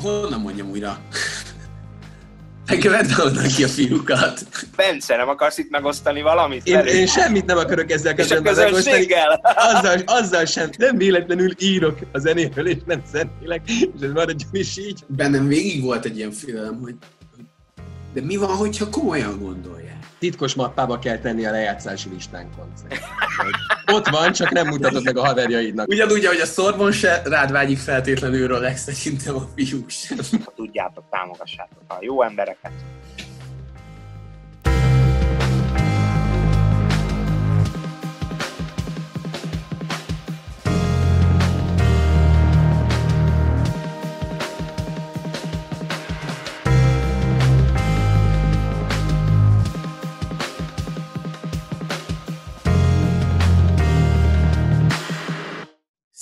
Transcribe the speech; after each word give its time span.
honnan 0.00 0.40
mondjam 0.40 0.70
újra? 0.70 0.98
Nekem 2.68 2.92
vedd 2.92 3.46
ki 3.56 3.64
a 3.64 3.68
fiúkat. 3.68 4.46
Bence, 4.76 5.16
nem 5.16 5.28
akarsz 5.28 5.58
itt 5.58 5.70
megosztani 5.70 6.22
valamit? 6.22 6.66
Én, 6.66 6.78
én 6.78 7.06
semmit 7.06 7.46
nem 7.46 7.56
akarok 7.56 7.90
ezzel 7.90 8.14
kapcsolatban 8.14 8.54
megosztani. 8.54 9.06
Azzal, 9.42 9.98
azzal 10.06 10.44
sem, 10.44 10.70
nem 10.78 10.96
véletlenül 10.96 11.50
írok 11.58 11.98
a 12.12 12.18
zenéről, 12.18 12.68
és 12.68 12.76
nem 12.86 13.02
zenélek, 13.10 13.60
és 13.68 14.02
ez 14.02 14.10
maradjon 14.12 14.50
is 14.52 14.78
így. 14.78 15.04
Bennem 15.06 15.46
végig 15.46 15.82
volt 15.82 16.04
egy 16.04 16.16
ilyen 16.16 16.30
félelem, 16.30 16.78
hogy 16.82 16.94
de 18.12 18.20
mi 18.22 18.36
van, 18.36 18.56
hogyha 18.56 18.90
komolyan 18.90 19.38
gondolják? 19.38 19.96
Titkos 20.18 20.54
mappába 20.54 20.98
kell 20.98 21.18
tenni 21.18 21.44
a 21.44 21.50
lejátszási 21.50 22.08
listánkon. 22.08 22.72
Ott 23.92 24.08
van, 24.08 24.32
csak 24.32 24.50
nem 24.50 24.66
mutatod 24.66 25.04
meg 25.04 25.16
a 25.16 25.24
haverjaidnak. 25.24 25.88
Ugyanúgy, 25.88 26.24
ahogy 26.24 26.40
a 26.40 26.46
szorban 26.46 26.92
se 26.92 27.22
rád 27.24 27.50
vágyik 27.50 27.78
feltétlenül 27.78 28.46
Rolex, 28.46 28.92
szerintem 28.92 29.34
a 29.34 29.48
fiúk 29.56 29.90
sem. 29.90 30.18
Ha 30.44 30.52
tudjátok, 30.56 31.04
támogassátok 31.10 31.82
a 31.88 31.96
jó 32.00 32.22
embereket. 32.22 32.72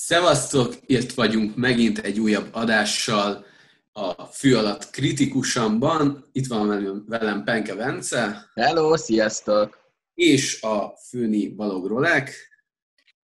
Szevasztok, 0.06 0.74
itt 0.86 1.12
vagyunk 1.12 1.56
megint 1.56 1.98
egy 1.98 2.20
újabb 2.20 2.48
adással 2.52 3.44
a 3.92 4.24
Fű 4.24 4.54
alatt 4.54 4.90
kritikusamban. 4.90 6.24
Itt 6.32 6.46
van 6.46 6.68
velem, 6.68 7.04
velem 7.06 7.44
Penke 7.44 7.74
Vence. 7.74 8.50
Hello, 8.54 8.96
sziasztok! 8.96 9.78
És 10.14 10.62
a 10.62 10.96
Fűni 11.08 11.48
Balog 11.48 11.86
Rolek. 11.86 12.34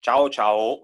Ciao, 0.01 0.29
ciao! 0.29 0.77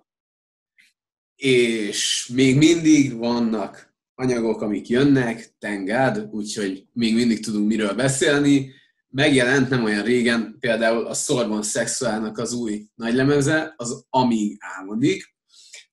És 1.35 2.27
még 2.33 2.57
mindig 2.57 3.17
vannak 3.17 3.93
anyagok, 4.15 4.61
amik 4.61 4.87
jönnek, 4.87 5.55
tengád, 5.59 6.27
úgyhogy 6.31 6.85
még 6.93 7.15
mindig 7.15 7.43
tudunk 7.43 7.67
miről 7.67 7.93
beszélni. 7.93 8.73
Megjelent 9.09 9.69
nem 9.69 9.83
olyan 9.83 10.03
régen 10.03 10.57
például 10.59 11.05
a 11.05 11.13
Sorbon 11.13 11.63
Szexuálnak 11.63 12.37
az 12.37 12.53
új 12.53 12.85
nagylemeze, 12.95 13.73
az 13.77 14.05
Amíg 14.09 14.57
álmodik, 14.59 15.37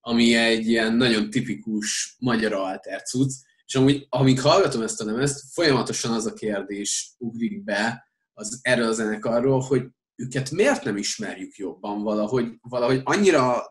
ami 0.07 0.35
egy 0.35 0.69
ilyen 0.69 0.97
nagyon 0.97 1.31
tipikus 1.31 2.17
magyar 2.19 2.53
alter 2.53 3.03
cucc, 3.03 3.33
és 3.65 3.75
amúgy, 3.75 4.07
amíg 4.09 4.41
hallgatom 4.41 4.83
ezt 4.83 5.01
a 5.01 5.05
nemezt, 5.05 5.53
folyamatosan 5.53 6.13
az 6.13 6.27
a 6.27 6.33
kérdés 6.33 7.15
ugrik 7.19 7.65
be 7.65 8.11
az, 8.33 8.59
erről 8.63 8.89
a 8.89 8.93
zenekarról, 8.93 9.61
hogy 9.61 9.83
őket 10.15 10.51
miért 10.51 10.85
nem 10.85 10.97
ismerjük 10.97 11.57
jobban 11.57 12.03
valahogy, 12.03 12.53
valahogy 12.61 13.01
annyira 13.05 13.65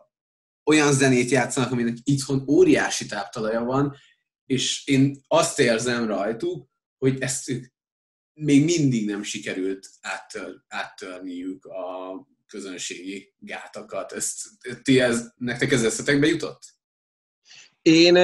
olyan 0.64 0.92
zenét 0.92 1.30
játszanak, 1.30 1.72
aminek 1.72 1.96
itthon 2.02 2.44
óriási 2.48 3.06
táptalaja 3.06 3.64
van, 3.64 3.96
és 4.46 4.86
én 4.86 5.20
azt 5.28 5.58
érzem 5.58 6.06
rajtuk, 6.06 6.68
hogy 6.98 7.20
ezt 7.20 7.52
még 8.32 8.64
mindig 8.64 9.06
nem 9.06 9.22
sikerült 9.22 9.88
áttör, 10.00 10.64
áttörniük 10.68 11.64
a 11.64 12.12
közönségi 12.46 13.34
gátakat. 13.38 14.12
Ezt, 14.12 14.36
ti 14.82 15.00
ez, 15.00 15.28
nektek 15.36 15.72
ez 15.72 15.84
eszetekbe 15.84 16.26
jutott? 16.26 16.62
Én, 17.82 18.16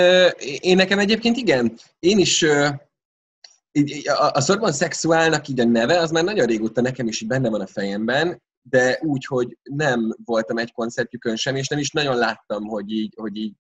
én 0.61 0.77
nekem 0.77 0.99
egyébként 0.99 1.37
igen. 1.37 1.79
Én 1.99 2.19
is 2.19 2.43
a, 2.43 4.31
a 4.33 4.41
szorban 4.41 4.73
szexuálnak 4.73 5.49
így 5.49 5.61
a 5.61 5.65
neve, 5.65 5.99
az 5.99 6.11
már 6.11 6.25
nagyon 6.25 6.47
régóta 6.47 6.81
nekem 6.81 7.07
is 7.07 7.21
így 7.21 7.29
benne 7.29 7.49
van 7.49 7.61
a 7.61 7.67
fejemben, 7.67 8.43
de 8.63 8.99
úgy, 9.03 9.25
hogy 9.25 9.59
nem 9.63 10.17
voltam 10.25 10.59
egy 10.59 10.73
koncertjükön 10.73 11.37
sem, 11.37 11.57
és 11.57 11.69
nem 11.69 11.79
is 11.79 11.91
nagyon 11.91 12.17
láttam, 12.17 12.65
hogy 12.65 12.91
így, 12.91 13.15
hogy 13.17 13.37
így 13.37 13.53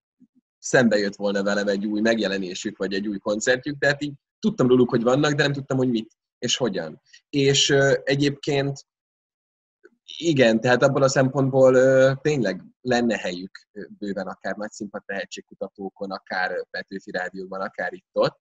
szembe 0.58 0.98
jött 0.98 1.16
volna 1.16 1.42
velem 1.42 1.69
egy 1.69 1.87
új 1.87 2.00
megjelenésük, 2.00 2.76
vagy 2.76 2.94
egy 2.94 3.08
új 3.08 3.19
koncertjük, 3.19 3.78
tehát 3.78 4.03
így 4.03 4.12
tudtam 4.38 4.69
róluk, 4.69 4.91
hogy 4.91 5.03
vannak, 5.03 5.32
de 5.32 5.42
nem 5.42 5.53
tudtam, 5.53 5.76
hogy 5.76 5.91
mit 5.91 6.10
és 6.38 6.56
hogyan. 6.56 7.03
És 7.31 7.75
egyébként 8.04 8.87
igen, 10.16 10.60
tehát 10.60 10.82
abból 10.82 11.02
a 11.02 11.08
szempontból 11.08 11.74
ö, 11.74 12.12
tényleg 12.20 12.62
lenne 12.80 13.16
helyük 13.16 13.50
bőven 13.98 14.26
akár 14.26 14.56
nagy 14.56 14.70
színpad 14.70 15.04
tehetségkutatókon, 15.04 16.10
akár 16.10 16.66
Petőfi 16.70 17.10
Rádióban, 17.10 17.60
akár 17.60 17.92
itt-ott. 17.92 18.38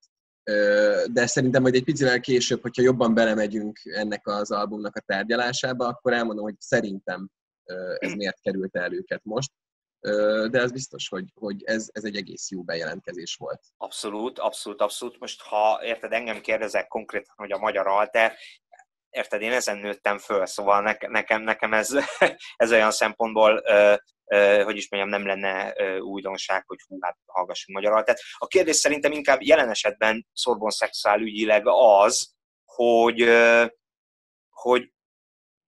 De 1.11 1.25
szerintem 1.25 1.61
majd 1.61 1.75
egy 1.75 1.83
picivel 1.83 2.19
később, 2.19 2.61
hogyha 2.61 2.81
jobban 2.81 3.13
belemegyünk 3.13 3.79
ennek 3.83 4.27
az 4.27 4.51
albumnak 4.51 4.95
a 4.95 5.03
tárgyalásába, 5.05 5.87
akkor 5.87 6.13
elmondom, 6.13 6.43
hogy 6.43 6.55
szerintem 6.59 7.29
ez 7.97 8.13
miért 8.13 8.41
került 8.41 8.75
el 8.75 8.93
őket 8.93 9.21
most. 9.23 9.51
De 10.49 10.59
ez 10.59 10.71
biztos, 10.71 11.07
hogy, 11.07 11.25
hogy 11.33 11.63
ez, 11.63 11.89
ez 11.91 12.03
egy 12.03 12.15
egész 12.15 12.49
jó 12.49 12.63
bejelentkezés 12.63 13.35
volt. 13.35 13.61
Abszolút, 13.77 14.39
abszolút, 14.39 14.81
abszolút. 14.81 15.19
Most 15.19 15.41
ha 15.41 15.79
érted, 15.83 16.11
engem 16.11 16.41
kérdezek 16.41 16.87
konkrétan, 16.87 17.33
hogy 17.37 17.51
a 17.51 17.57
magyar 17.57 17.87
alter, 17.87 18.33
érted, 19.11 19.41
én 19.41 19.51
ezen 19.51 19.77
nőttem 19.77 20.17
föl, 20.17 20.45
szóval 20.45 20.97
nekem, 21.07 21.41
nekem 21.41 21.73
ez, 21.73 21.89
ez 22.55 22.71
olyan 22.71 22.91
szempontból, 22.91 23.61
ö, 23.65 23.95
ö, 24.25 24.61
hogy 24.63 24.75
is 24.75 24.89
mondjam, 24.89 25.11
nem 25.11 25.27
lenne 25.27 25.73
ö, 25.75 25.97
újdonság, 25.97 26.63
hogy 26.67 26.79
hú, 26.87 26.97
hát 27.01 27.17
hallgassunk 27.25 27.77
magyarul. 27.77 28.03
Tehát 28.03 28.21
a 28.37 28.47
kérdés 28.47 28.75
szerintem 28.75 29.11
inkább 29.11 29.41
jelen 29.41 29.69
esetben 29.69 30.27
szorbon 30.33 30.69
szexuál 30.69 31.21
ügyileg 31.21 31.63
az, 31.67 32.33
hogy, 32.65 33.21
ö, 33.21 33.65
hogy 34.49 34.91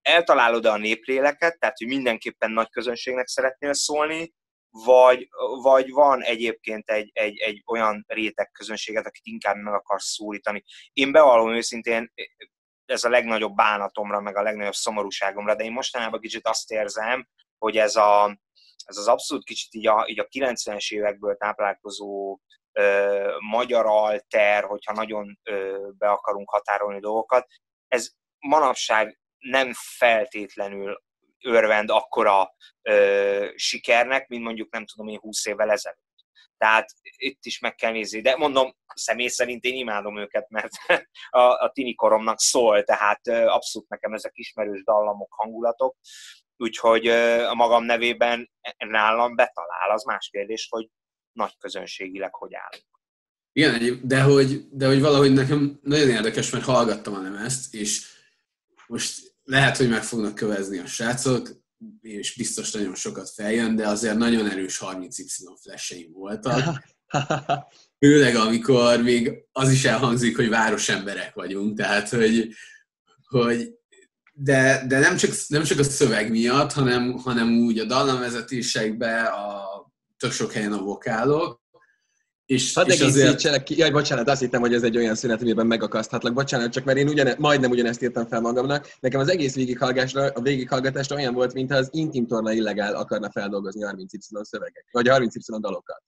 eltalálod-e 0.01 0.71
a 0.71 0.77
népléleket, 0.77 1.59
tehát 1.59 1.77
hogy 1.77 1.87
mindenképpen 1.87 2.51
nagy 2.51 2.69
közönségnek 2.69 3.27
szeretnél 3.27 3.73
szólni, 3.73 4.33
vagy, 4.69 5.27
vagy 5.61 5.91
van 5.91 6.21
egyébként 6.21 6.89
egy, 6.89 7.09
egy, 7.13 7.37
egy 7.39 7.63
olyan 7.65 8.03
réteg 8.07 8.51
közönséget, 8.51 9.05
akit 9.05 9.25
inkább 9.25 9.55
meg 9.55 9.73
akarsz 9.73 10.13
szólítani. 10.13 10.63
Én 10.93 11.11
bevallom 11.11 11.53
őszintén, 11.53 12.11
ez 12.85 13.03
a 13.03 13.09
legnagyobb 13.09 13.55
bánatomra, 13.55 14.19
meg 14.19 14.37
a 14.37 14.41
legnagyobb 14.41 14.73
szomorúságomra, 14.73 15.55
de 15.55 15.63
én 15.63 15.71
mostanában 15.71 16.19
kicsit 16.19 16.47
azt 16.47 16.71
érzem, 16.71 17.27
hogy 17.57 17.77
ez, 17.77 17.95
a, 17.95 18.39
ez 18.85 18.97
az 18.97 19.07
abszolút 19.07 19.43
kicsit 19.43 19.73
így 19.73 19.87
a, 19.87 20.05
így 20.07 20.19
a 20.19 20.27
90-es 20.27 20.93
évekből 20.93 21.35
táplálkozó 21.35 22.39
ö, 22.71 23.35
magyar 23.39 23.85
alter, 23.85 24.63
hogyha 24.63 24.93
nagyon 24.93 25.39
ö, 25.43 25.87
be 25.97 26.09
akarunk 26.09 26.49
határolni 26.49 26.99
dolgokat, 26.99 27.47
ez 27.87 28.09
manapság 28.39 29.19
nem 29.37 29.71
feltétlenül 29.73 31.01
örvend 31.43 31.89
akkora 31.89 32.55
ö, 32.81 33.51
sikernek, 33.55 34.27
mint 34.27 34.43
mondjuk 34.43 34.71
nem 34.71 34.85
tudom 34.85 35.07
én 35.07 35.19
20 35.19 35.45
évvel 35.45 35.71
ezelőtt. 35.71 36.12
Tehát 36.57 36.89
itt 37.17 37.45
is 37.45 37.59
meg 37.59 37.75
kell 37.75 37.91
nézni. 37.91 38.21
De 38.21 38.35
mondom, 38.35 38.75
személy 38.95 39.27
szerint 39.27 39.63
én 39.63 39.75
imádom 39.75 40.17
őket, 40.17 40.49
mert 40.49 40.71
a, 41.29 41.39
a 41.39 41.71
tini 41.73 41.95
koromnak 41.95 42.39
szól, 42.39 42.83
tehát 42.83 43.27
abszolút 43.27 43.89
nekem 43.89 44.13
ezek 44.13 44.31
ismerős 44.35 44.83
dallamok, 44.83 45.33
hangulatok. 45.33 45.97
Úgyhogy 46.57 47.07
a 47.07 47.53
magam 47.53 47.83
nevében 47.83 48.51
nálam 48.77 49.35
betalál. 49.35 49.91
Az 49.91 50.03
más 50.03 50.29
kérdés, 50.31 50.67
hogy 50.69 50.87
nagy 51.31 51.57
közönségileg 51.57 52.35
hogy 52.35 52.53
állunk. 52.53 52.91
Igen, 53.55 53.99
de 54.03 54.21
hogy, 54.21 54.67
de 54.71 54.87
hogy 54.87 55.01
valahogy 55.01 55.33
nekem 55.33 55.79
nagyon 55.81 56.09
érdekes, 56.09 56.49
mert 56.49 56.65
hallgattam 56.65 57.13
a 57.13 57.21
lemezt, 57.21 57.73
és 57.73 58.05
most 58.87 59.35
lehet, 59.43 59.77
hogy 59.77 59.89
meg 59.89 60.03
fognak 60.03 60.35
kövezni 60.35 60.77
a 60.77 60.85
srácok, 60.85 61.49
és 62.01 62.35
biztos 62.35 62.71
nagyon 62.71 62.95
sokat 62.95 63.29
feljön, 63.29 63.75
de 63.75 63.87
azért 63.87 64.17
nagyon 64.17 64.49
erős 64.49 64.81
30Y 64.81 65.55
flasheim 65.61 66.11
voltak. 66.11 66.83
Főleg, 67.99 68.35
amikor 68.35 69.01
még 69.01 69.45
az 69.51 69.71
is 69.71 69.85
elhangzik, 69.85 70.35
hogy 70.35 70.49
városemberek 70.49 71.33
vagyunk, 71.33 71.77
tehát, 71.77 72.09
hogy, 72.09 72.49
hogy 73.27 73.69
de, 74.33 74.85
de 74.87 74.99
nem, 74.99 75.15
csak, 75.15 75.31
nem 75.47 75.63
csak 75.63 75.79
a 75.79 75.83
szöveg 75.83 76.29
miatt, 76.29 76.71
hanem, 76.71 77.11
hanem 77.11 77.57
úgy 77.57 77.79
a 77.79 77.85
dallamvezetésekbe, 77.85 79.21
a 79.21 79.63
tök 80.17 80.31
sok 80.31 80.51
helyen 80.51 80.73
a 80.73 80.81
vokálok, 80.81 81.62
és, 82.45 82.73
Hadd 82.73 82.89
és 82.89 83.01
azért... 83.01 83.63
ki, 83.63 83.77
jaj, 83.77 83.89
bocsánat, 83.89 84.29
azt 84.29 84.41
hittem, 84.41 84.61
hogy 84.61 84.73
ez 84.73 84.83
egy 84.83 84.97
olyan 84.97 85.15
szünet, 85.15 85.41
amiben 85.41 85.67
megakaszthatlak. 85.67 86.33
Bocsánat, 86.33 86.71
csak 86.71 86.83
mert 86.83 86.97
én 86.97 87.07
ugyane, 87.07 87.35
majdnem 87.37 87.71
ugyanezt 87.71 88.01
írtam 88.01 88.27
fel 88.27 88.41
magamnak. 88.41 88.87
Nekem 88.99 89.19
az 89.19 89.29
egész 89.29 89.55
végighallgatásra, 89.55 90.27
a 90.27 90.41
végighallgatásra 90.41 91.15
olyan 91.15 91.33
volt, 91.33 91.53
mintha 91.53 91.77
az 91.77 91.89
Intim 91.91 92.27
Torna 92.27 92.51
illegál 92.51 92.95
akarna 92.95 93.31
feldolgozni 93.31 93.81
30Y 93.85 94.43
szövegek, 94.43 94.87
vagy 94.91 95.07
30Y 95.09 95.57
dalokat. 95.59 96.01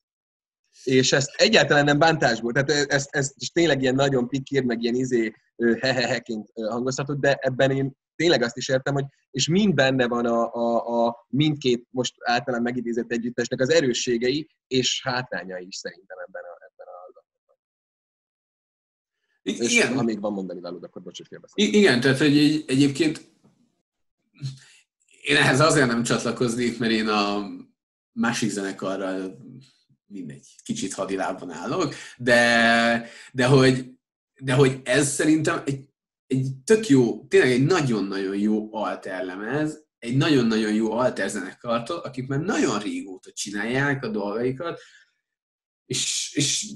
És 0.84 1.12
ezt 1.14 1.30
egyáltalán 1.36 1.84
nem 1.84 2.00
bántásból, 2.00 2.52
tehát 2.52 2.92
ezt, 2.92 3.16
ezt 3.16 3.34
tényleg 3.54 3.82
ilyen 3.82 3.96
nagyon 3.96 4.28
pikír, 4.28 4.64
meg 4.64 4.82
ilyen 4.82 4.96
izé 4.96 5.34
heheheként 5.80 6.52
hangozhatod, 6.54 7.20
de 7.20 7.34
ebben 7.34 7.72
én 7.72 7.96
tényleg 8.16 8.42
azt 8.42 8.58
is 8.58 8.70
értem, 8.70 8.94
hogy 8.94 9.06
és 9.32 9.48
mind 9.48 9.74
benne 9.74 10.08
van 10.08 10.26
a, 10.26 10.54
a, 10.54 11.06
a 11.06 11.26
mindkét 11.30 11.88
most 11.90 12.16
általán 12.20 12.62
megidézett 12.62 13.12
együttesnek 13.12 13.60
az 13.60 13.70
erősségei 13.70 14.50
és 14.68 15.02
hátrányai 15.04 15.66
is 15.68 15.76
szerintem 15.76 16.18
ebben 16.28 16.44
a, 16.44 16.56
ebben 16.66 16.88
a 16.88 17.06
És 19.42 19.74
igen. 19.74 19.96
ha 19.96 20.04
még 20.04 20.20
van 20.20 20.34
mondani 20.34 20.60
valód, 20.60 20.84
akkor 20.84 21.02
bocs, 21.02 21.22
hogy 21.28 21.40
Igen, 21.54 22.00
tehát 22.00 22.18
hogy 22.18 22.38
egy, 22.38 22.64
egyébként 22.68 23.34
én 25.22 25.36
ehhez 25.36 25.60
azért 25.60 25.88
nem 25.88 26.04
csatlakoznék, 26.04 26.80
mert 26.80 26.92
én 26.92 27.08
a 27.08 27.48
másik 28.12 28.50
zenekarral 28.50 29.38
mindegy, 30.08 30.48
kicsit 30.64 30.94
hadilában 30.94 31.52
állok, 31.52 31.94
de, 32.18 33.10
de, 33.32 33.46
hogy, 33.46 33.92
de 34.40 34.54
hogy 34.54 34.82
ez 34.84 35.08
szerintem 35.08 35.62
egy, 35.66 35.90
egy 36.28 36.48
tök 36.64 36.88
jó, 36.88 37.26
tényleg 37.26 37.52
egy 37.52 37.66
nagyon-nagyon 37.66 38.38
jó 38.38 38.76
alterlemez, 38.76 39.86
egy 40.00 40.18
nagyon-nagyon 40.18 40.74
jó 40.74 40.92
alterzenekartól, 40.92 41.98
akik 41.98 42.28
már 42.28 42.40
nagyon 42.40 42.80
régóta 42.80 43.32
csinálják 43.32 44.04
a 44.04 44.08
dolgaikat, 44.08 44.80
és, 45.86 46.32
és 46.36 46.72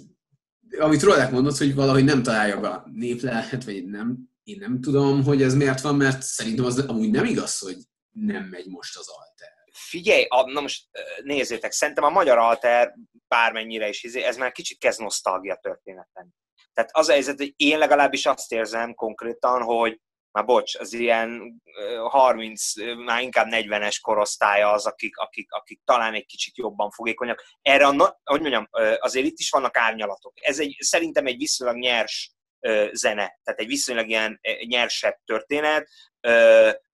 amit 0.79 1.01
rólák 1.01 1.31
mondod, 1.31 1.57
hogy 1.57 1.75
valahogy 1.75 2.03
nem 2.03 2.23
találja 2.23 2.59
be 2.59 2.67
a 2.67 2.89
néplelhet, 2.93 3.63
vagy 3.63 3.85
nem, 3.85 4.29
én 4.43 4.57
nem 4.59 4.81
tudom, 4.81 5.23
hogy 5.23 5.41
ez 5.41 5.55
miért 5.55 5.81
van, 5.81 5.95
mert 5.95 6.21
szerintem 6.21 6.65
az 6.65 6.79
amúgy 6.79 7.11
nem 7.11 7.25
igaz, 7.25 7.59
hogy 7.59 7.77
nem 8.09 8.43
megy 8.43 8.67
most 8.67 8.97
az 8.97 9.07
alter. 9.07 9.58
Figyelj, 9.87 10.25
a, 10.29 10.51
na 10.51 10.61
most 10.61 10.85
nézzétek, 11.23 11.71
szerintem 11.71 12.03
a 12.03 12.09
magyar 12.09 12.37
alter 12.37 12.93
bármennyire 13.27 13.87
is, 13.87 14.03
izé, 14.03 14.21
ez 14.21 14.37
már 14.37 14.51
kicsit 14.51 14.79
kezd 14.79 15.01
nosztalgia 15.01 15.55
történeten. 15.55 16.35
Tehát 16.73 16.89
az 16.93 17.09
a 17.09 17.11
helyzet, 17.11 17.37
hogy 17.37 17.53
én 17.55 17.77
legalábbis 17.77 18.25
azt 18.25 18.51
érzem 18.51 18.93
konkrétan, 18.93 19.61
hogy 19.61 19.99
már 20.31 20.45
bocs, 20.45 20.75
az 20.75 20.93
ilyen 20.93 21.61
30, 22.09 22.73
már 23.05 23.21
inkább 23.21 23.47
40-es 23.49 23.97
korosztálya 24.01 24.71
az, 24.71 24.85
akik, 24.85 25.17
akik, 25.17 25.51
akik 25.51 25.81
talán 25.85 26.13
egy 26.13 26.25
kicsit 26.25 26.57
jobban 26.57 26.91
fogékonyak. 26.91 27.43
Erre, 27.61 27.87
a, 27.87 28.19
hogy 28.23 28.41
mondjam, 28.41 28.67
azért 28.99 29.25
itt 29.25 29.39
is 29.39 29.49
vannak 29.49 29.77
árnyalatok. 29.77 30.33
Ez 30.35 30.59
egy, 30.59 30.77
szerintem 30.79 31.25
egy 31.25 31.37
viszonylag 31.37 31.77
nyers 31.77 32.33
zene, 32.91 33.39
tehát 33.43 33.59
egy 33.59 33.67
viszonylag 33.67 34.09
ilyen 34.09 34.39
nyersebb 34.65 35.15
történet, 35.25 35.89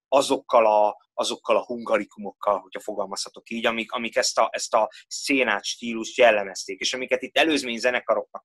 azokkal 0.08 0.66
a, 0.66 0.98
azokkal 1.14 1.58
a 1.58 1.66
hungarikumokkal, 1.66 2.60
hogyha 2.60 2.80
fogalmazhatok 2.80 3.50
így, 3.50 3.66
amik, 3.66 3.92
amik 3.92 4.16
ezt, 4.16 4.40
a, 4.40 4.50
ezt 4.52 4.74
a 4.74 4.90
szénát 5.08 5.64
stílust 5.64 6.18
jellemezték, 6.18 6.80
és 6.80 6.94
amiket 6.94 7.22
itt 7.22 7.38
előzmény 7.38 7.78
zenekaroknak 7.78 8.44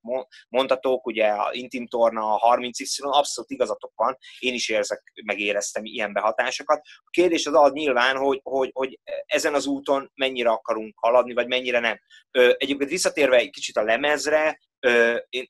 mondhatók, 0.49 1.07
ugye 1.07 1.27
a 1.27 1.53
Intim 1.53 1.87
Torna, 1.87 2.35
a 2.35 2.39
30 2.39 2.79
abszolút 3.01 3.51
igazatok 3.51 3.93
van, 3.95 4.17
én 4.39 4.55
is 4.55 4.69
érzek, 4.69 5.13
megéreztem 5.25 5.85
ilyen 5.85 6.13
behatásokat. 6.13 6.81
A 6.97 7.11
kérdés 7.11 7.47
az 7.47 7.55
az 7.55 7.73
nyilván, 7.73 8.17
hogy, 8.17 8.41
hogy, 8.43 8.71
hogy 8.73 9.01
ezen 9.27 9.55
az 9.55 9.67
úton 9.67 10.11
mennyire 10.15 10.51
akarunk 10.51 10.99
haladni, 10.99 11.35
vagy 11.35 11.47
mennyire 11.47 11.79
nem. 11.79 12.01
Egyébként 12.31 12.91
visszatérve 12.91 13.37
egy 13.37 13.51
kicsit 13.51 13.77
a 13.77 13.83
lemezre, 13.83 14.59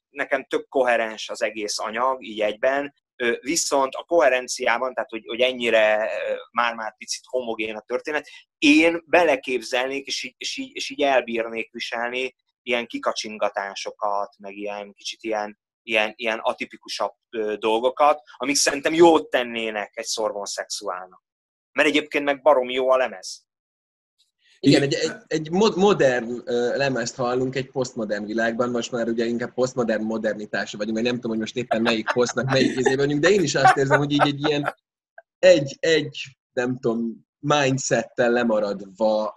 nekem 0.09 0.45
tök 0.45 0.69
koherens 0.69 1.29
az 1.29 1.43
egész 1.43 1.79
anyag, 1.79 2.25
így 2.25 2.41
egyben, 2.41 2.95
viszont 3.41 3.95
a 3.95 4.05
koherenciában, 4.05 4.95
tehát 4.95 5.11
hogy, 5.11 5.25
hogy 5.27 5.41
ennyire 5.41 6.11
már-már 6.51 6.97
picit 6.97 7.23
homogén 7.25 7.77
a 7.77 7.85
történet, 7.87 8.29
én 8.59 9.03
beleképzelnék, 9.07 10.07
és 10.07 10.23
így, 10.23 10.35
és, 10.37 10.57
így, 10.57 10.71
és 10.75 10.91
így 10.91 11.03
elbírnék 11.03 11.73
viselni 11.73 12.35
ilyen 12.63 12.87
kikacsingatásokat, 12.87 14.35
meg 14.39 14.57
ilyen 14.57 14.93
kicsit 14.93 15.23
ilyen, 15.23 15.59
ilyen, 15.83 16.13
ilyen 16.17 16.39
atipikusabb 16.39 17.15
dolgokat, 17.59 18.23
amik 18.37 18.57
szerintem 18.57 18.95
jót 18.95 19.31
tennének 19.31 19.97
egy 19.97 20.05
szorvon 20.05 20.45
szexuálnak. 20.45 21.23
Mert 21.73 21.89
egyébként 21.89 22.25
meg 22.25 22.43
barom 22.43 22.71
jó 22.71 22.91
a 22.91 22.97
lemez. 22.97 23.45
Igen, 24.63 24.83
egy, 24.83 24.95
egy, 24.95 25.13
egy 25.27 25.51
modern 25.77 26.43
lemezt 26.77 27.15
hallunk 27.15 27.57
egy 27.57 27.71
posztmodern 27.71 28.25
világban, 28.25 28.71
most 28.71 28.93
már 28.93 29.09
ugye 29.09 29.25
inkább 29.25 29.55
posztmodern 29.55 30.03
modernitása 30.03 30.77
vagyunk, 30.77 30.95
mert 30.95 31.07
nem 31.07 31.15
tudom, 31.15 31.31
hogy 31.31 31.41
most 31.41 31.57
éppen 31.57 31.83
melyik 31.83 32.13
posztnak 32.13 32.51
melyik 32.51 32.79
izé 32.79 32.95
vagyunk, 32.95 33.21
de 33.21 33.29
én 33.29 33.43
is 33.43 33.55
azt 33.55 33.77
érzem, 33.77 33.99
hogy 33.99 34.13
így 34.13 34.27
egy 34.27 34.49
ilyen 34.49 34.75
egy, 35.39 35.77
egy 35.81 36.37
nem 36.53 36.79
tudom, 36.79 37.29
mindsettel 37.39 38.31
lemaradva 38.31 39.33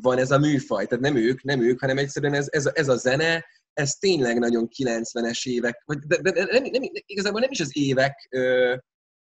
van 0.00 0.18
ez 0.18 0.30
a 0.30 0.38
műfaj. 0.38 0.86
Tehát 0.86 1.04
nem 1.04 1.16
ők, 1.16 1.42
nem 1.42 1.62
ők, 1.62 1.80
hanem 1.80 1.98
egyszerűen 1.98 2.34
ez, 2.34 2.46
ez, 2.50 2.70
ez 2.72 2.88
a 2.88 2.96
zene, 2.96 3.44
ez 3.72 3.90
tényleg 3.90 4.38
nagyon 4.38 4.68
90-es 4.76 5.46
évek, 5.46 5.82
vagy 5.84 5.98
de, 5.98 6.20
de, 6.20 6.30
de 6.30 6.44
nem, 6.44 6.62
nem, 6.62 6.82
igazából 7.06 7.40
nem 7.40 7.50
is 7.50 7.60
az 7.60 7.76
évek, 7.76 8.28
uh, 8.30 8.78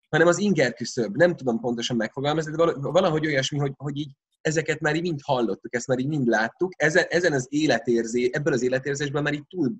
hanem 0.10 0.27
az 0.27 0.39
inger 0.39 0.74
küszöb. 0.74 1.16
Nem 1.16 1.36
tudom 1.36 1.60
pontosan 1.60 1.95
megfogalmazni, 1.95 2.56
de 2.56 2.74
valahogy 2.74 3.25
olyasmi, 3.25 3.57
hogy, 3.60 3.72
hogy 3.75 3.98
így 3.98 4.12
ezeket 4.45 4.80
már 4.80 4.95
így 4.95 5.01
mind 5.01 5.19
hallottuk, 5.24 5.75
ezt 5.75 5.88
már 5.88 6.00
így 6.00 6.07
mind 6.07 6.27
láttuk, 6.27 6.71
ezen, 6.75 7.06
ezen 7.09 7.33
az 7.33 7.47
életérzé, 7.50 8.30
ebből 8.33 8.53
az 8.53 8.62
életérzésben 8.62 9.24
már 9.24 9.33
így 9.33 9.47
túl 9.47 9.75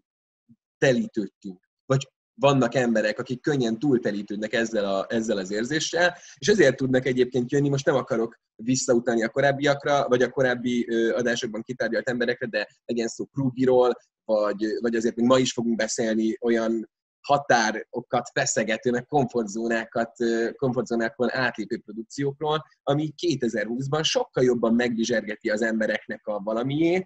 telítődtünk. 0.78 1.60
Vagy 1.86 2.10
vannak 2.34 2.76
emberek, 2.76 3.20
akik 3.20 3.42
könnyen 3.42 3.80
túltelítődnek 3.80 4.54
ezzel, 4.54 4.86
a, 4.86 5.06
ezzel 5.10 5.38
az 5.38 5.52
érzéssel, 5.52 6.18
és 6.38 6.48
ezért 6.48 6.76
tudnak 6.76 7.06
egyébként 7.06 7.52
jönni, 7.52 7.70
most 7.70 7.86
nem 7.86 7.96
akarok 7.96 8.40
visszautalni 8.56 9.24
a 9.24 9.30
korábbiakra, 9.30 10.08
vagy 10.08 10.22
a 10.22 10.30
korábbi 10.30 10.88
adásokban 11.12 11.62
kitárgyalt 11.62 12.10
emberekre, 12.10 12.48
de 12.48 12.68
legyen 12.86 13.08
szó 13.08 13.26
Krugiról, 13.26 13.94
vagy, 14.24 14.66
vagy 14.80 14.96
azért 14.96 15.16
még 15.16 15.26
ma 15.26 15.38
is 15.38 15.52
fogunk 15.52 15.76
beszélni 15.76 16.38
olyan 16.42 16.90
határokat 17.26 18.30
feszegető, 18.34 18.92
meg 18.92 19.06
komfortzónákat, 19.06 20.12
komfortzónákon 20.56 21.32
átlépő 21.32 21.78
produkciókról, 21.78 22.66
ami 22.84 23.14
2020-ban 23.22 24.04
sokkal 24.04 24.44
jobban 24.44 24.74
megvizsergeti 24.74 25.50
az 25.50 25.62
embereknek 25.62 26.28
a 26.28 26.40
valamiét, 26.40 27.06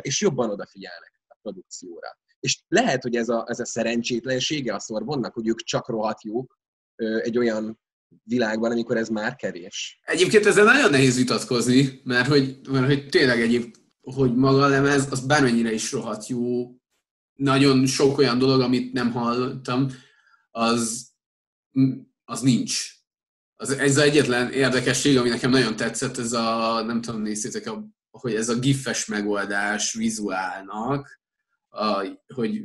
és 0.00 0.20
jobban 0.20 0.50
odafigyelnek 0.50 1.12
a 1.28 1.36
produkcióra. 1.42 2.18
És 2.40 2.62
lehet, 2.68 3.02
hogy 3.02 3.16
ez 3.16 3.28
a, 3.28 3.44
ez 3.48 3.60
a 3.60 3.66
szerencsétlensége 3.66 4.74
a 4.74 4.80
szorbonnak, 4.80 5.34
hogy 5.34 5.48
ők 5.48 5.58
csak 5.58 5.88
rohadt 5.88 6.22
jók 6.22 6.58
egy 6.96 7.38
olyan 7.38 7.80
világban, 8.22 8.70
amikor 8.70 8.96
ez 8.96 9.08
már 9.08 9.36
kevés. 9.36 10.00
Egyébként 10.02 10.46
ezzel 10.46 10.64
nagyon 10.64 10.90
nehéz 10.90 11.16
vitatkozni, 11.16 12.00
mert 12.04 12.28
hogy, 12.28 12.58
mert 12.70 12.86
hogy 12.86 13.08
tényleg 13.08 13.40
egyéb, 13.40 13.76
hogy 14.00 14.34
maga 14.34 14.62
a 14.62 14.68
lemez, 14.68 15.06
az 15.10 15.26
bármennyire 15.26 15.72
is 15.72 15.92
rohadt 15.92 16.26
jó, 16.26 16.70
nagyon 17.36 17.86
sok 17.86 18.18
olyan 18.18 18.38
dolog, 18.38 18.60
amit 18.60 18.92
nem 18.92 19.12
hallottam, 19.12 19.88
az, 20.50 21.10
az 22.24 22.40
nincs. 22.40 22.94
Az, 23.56 23.70
ez 23.70 23.90
az 23.90 24.02
egyetlen 24.02 24.52
érdekesség, 24.52 25.18
ami 25.18 25.28
nekem 25.28 25.50
nagyon 25.50 25.76
tetszett, 25.76 26.18
ez 26.18 26.32
a, 26.32 26.82
nem 26.82 27.00
tudom, 27.00 27.22
nézzétek, 27.22 27.66
a, 27.66 27.86
hogy 28.10 28.34
ez 28.34 28.48
a 28.48 28.58
gifes 28.58 29.06
megoldás 29.06 29.92
vizuálnak, 29.92 31.20
a, 31.68 32.06
hogy 32.34 32.62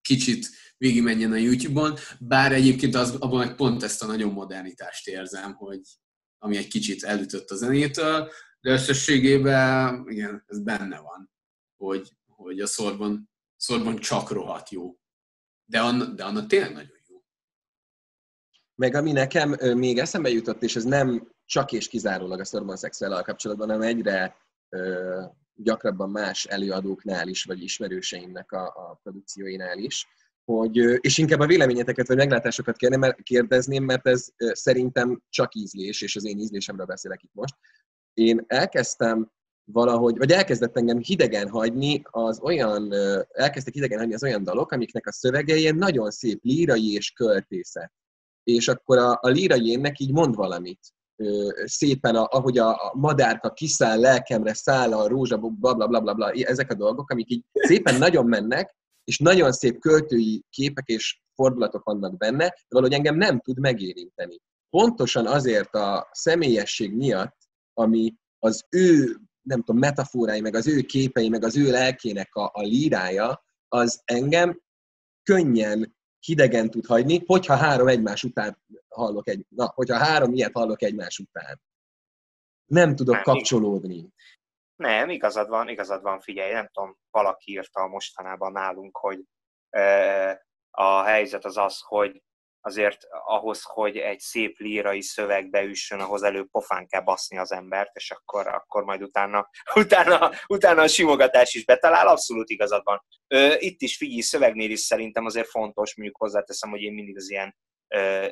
kicsit 0.00 0.48
végigmenjen 0.78 1.32
a 1.32 1.36
YouTube-on, 1.36 1.94
bár 2.18 2.52
egyébként 2.52 2.94
az, 2.94 3.10
abban 3.10 3.38
meg 3.38 3.54
pont 3.54 3.82
ezt 3.82 4.02
a 4.02 4.06
nagyon 4.06 4.32
modernitást 4.32 5.08
érzem, 5.08 5.54
hogy 5.54 5.80
ami 6.38 6.56
egy 6.56 6.68
kicsit 6.68 7.02
elütött 7.02 7.50
a 7.50 7.56
zenétől, 7.56 8.30
de 8.60 8.72
összességében 8.72 10.04
igen, 10.08 10.44
ez 10.46 10.60
benne 10.60 11.00
van, 11.00 11.30
hogy, 11.76 12.08
hogy 12.26 12.60
a 12.60 12.66
szorban 12.66 13.30
szorban 13.56 13.96
csak 13.96 14.30
rohadt 14.30 14.70
jó. 14.70 14.96
De, 15.64 15.80
anna, 15.80 16.04
de 16.04 16.24
annak 16.24 16.46
tényleg 16.46 16.72
nagyon 16.72 16.96
jó. 17.08 17.16
Meg 18.74 18.94
ami 18.94 19.12
nekem 19.12 19.56
még 19.76 19.98
eszembe 19.98 20.28
jutott, 20.28 20.62
és 20.62 20.76
ez 20.76 20.84
nem 20.84 21.32
csak 21.44 21.72
és 21.72 21.88
kizárólag 21.88 22.40
a 22.40 22.44
szorban 22.44 22.76
szexuállal 22.76 23.22
kapcsolatban, 23.22 23.68
hanem 23.68 23.88
egyre 23.88 24.36
ö, 24.68 25.22
gyakrabban 25.54 26.10
más 26.10 26.44
előadóknál 26.44 27.28
is, 27.28 27.44
vagy 27.44 27.62
ismerőseimnek 27.62 28.52
a, 28.52 28.64
a 28.66 29.00
produkcióinál 29.02 29.78
is, 29.78 30.06
hogy, 30.44 30.76
és 31.00 31.18
inkább 31.18 31.40
a 31.40 31.46
véleményeteket 31.46 32.06
vagy 32.06 32.16
meglátásokat 32.16 32.76
kérném, 32.76 33.00
mert, 33.00 33.22
kérdezném, 33.22 33.84
mert 33.84 34.06
ez 34.06 34.28
szerintem 34.36 35.22
csak 35.28 35.54
ízlés, 35.54 36.02
és 36.02 36.16
az 36.16 36.24
én 36.24 36.38
ízlésemről 36.38 36.86
beszélek 36.86 37.22
itt 37.22 37.34
most. 37.34 37.54
Én 38.14 38.44
elkezdtem 38.46 39.30
valahogy, 39.72 40.16
vagy 40.16 40.30
elkezdett 40.30 40.76
engem 40.76 40.98
hidegen 40.98 41.48
hagyni 41.48 42.02
az 42.04 42.40
olyan, 42.40 42.92
elkezdtek 43.32 43.74
hidegen 43.74 43.98
hagyni 43.98 44.14
az 44.14 44.22
olyan 44.22 44.42
dalok, 44.42 44.72
amiknek 44.72 45.06
a 45.06 45.12
szövegei 45.12 45.70
nagyon 45.70 46.10
szép 46.10 46.38
lírai 46.42 46.92
és 46.92 47.10
költészet. 47.10 47.92
És 48.42 48.68
akkor 48.68 48.98
a, 48.98 49.18
a 49.20 49.28
lírai 49.28 49.70
énnek 49.70 49.98
így 49.98 50.12
mond 50.12 50.34
valamit. 50.34 50.80
Szépen, 51.64 52.14
a, 52.14 52.26
ahogy 52.30 52.58
a, 52.58 52.68
a 52.68 52.92
madárka 52.94 53.52
kiszáll 53.52 54.00
lelkemre, 54.00 54.54
száll 54.54 54.92
a 54.92 55.08
rózsabok, 55.08 55.58
bla, 55.58 55.74
bla, 55.74 55.86
bla, 55.86 56.00
bla, 56.00 56.14
bla, 56.14 56.30
ezek 56.30 56.70
a 56.70 56.74
dolgok, 56.74 57.10
amik 57.10 57.30
így 57.30 57.44
szépen 57.52 57.98
nagyon 57.98 58.26
mennek, 58.26 58.76
és 59.04 59.18
nagyon 59.18 59.52
szép 59.52 59.78
költői 59.78 60.44
képek 60.50 60.86
és 60.86 61.20
fordulatok 61.34 61.84
vannak 61.84 62.16
benne, 62.16 62.44
de 62.44 62.54
valahogy 62.68 62.94
engem 62.94 63.16
nem 63.16 63.40
tud 63.40 63.58
megérinteni. 63.58 64.40
Pontosan 64.70 65.26
azért 65.26 65.74
a 65.74 66.08
személyesség 66.12 66.94
miatt, 66.94 67.36
ami 67.74 68.14
az 68.38 68.66
ő 68.70 69.16
nem 69.46 69.62
tudom, 69.62 69.80
metaforái, 69.80 70.40
meg 70.40 70.54
az 70.54 70.66
ő 70.66 70.80
képei, 70.80 71.28
meg 71.28 71.44
az 71.44 71.56
ő 71.56 71.70
lelkének 71.70 72.34
a, 72.34 72.50
a 72.54 72.62
lírája, 72.62 73.44
az 73.68 74.02
engem 74.04 74.60
könnyen 75.22 75.96
hidegen 76.20 76.70
tud 76.70 76.86
hagyni, 76.86 77.22
hogyha 77.26 77.56
három 77.56 77.88
egymás 77.88 78.22
után 78.22 78.62
hallok 78.88 79.28
egy, 79.28 79.46
na, 79.48 79.72
hogyha 79.74 79.98
három 79.98 80.34
ilyet 80.34 80.52
hallok 80.52 80.82
egymás 80.82 81.18
után. 81.18 81.60
Nem 82.64 82.96
tudok 82.96 83.14
nem, 83.14 83.22
kapcsolódni. 83.22 84.08
Nem, 84.76 85.10
igazad 85.10 85.48
van, 85.48 85.68
igazad 85.68 86.02
van, 86.02 86.20
figyelj, 86.20 86.52
nem 86.52 86.68
tudom, 86.72 86.96
valaki 87.10 87.52
írta 87.52 87.86
mostanában 87.86 88.52
nálunk, 88.52 88.96
hogy 88.96 89.24
e, 89.70 90.46
a 90.70 91.02
helyzet 91.02 91.44
az 91.44 91.56
az, 91.56 91.80
hogy 91.80 92.22
azért 92.66 93.06
ahhoz, 93.24 93.62
hogy 93.62 93.96
egy 93.96 94.20
szép 94.20 94.58
lírai 94.58 95.02
szöveg 95.02 95.50
beüssön, 95.50 96.00
ahhoz 96.00 96.22
előbb 96.22 96.50
pofán 96.50 96.86
kell 96.86 97.00
baszni 97.00 97.38
az 97.38 97.52
embert, 97.52 97.90
és 97.94 98.10
akkor, 98.10 98.46
akkor 98.46 98.84
majd 98.84 99.02
utána, 99.02 99.48
utána, 99.74 100.30
utána 100.46 100.82
a 100.82 100.88
simogatás 100.88 101.54
is 101.54 101.64
betalál, 101.64 102.08
abszolút 102.08 102.50
igazad 102.50 102.82
van. 102.84 103.04
Itt 103.58 103.80
is 103.80 103.96
figyelj, 103.96 104.20
szövegnél 104.20 104.70
is 104.70 104.80
szerintem 104.80 105.24
azért 105.24 105.48
fontos, 105.48 105.96
mondjuk 105.96 106.16
hozzáteszem, 106.16 106.70
hogy 106.70 106.80
én 106.80 106.92
mindig 106.92 107.16
az 107.16 107.30
ilyen 107.30 107.56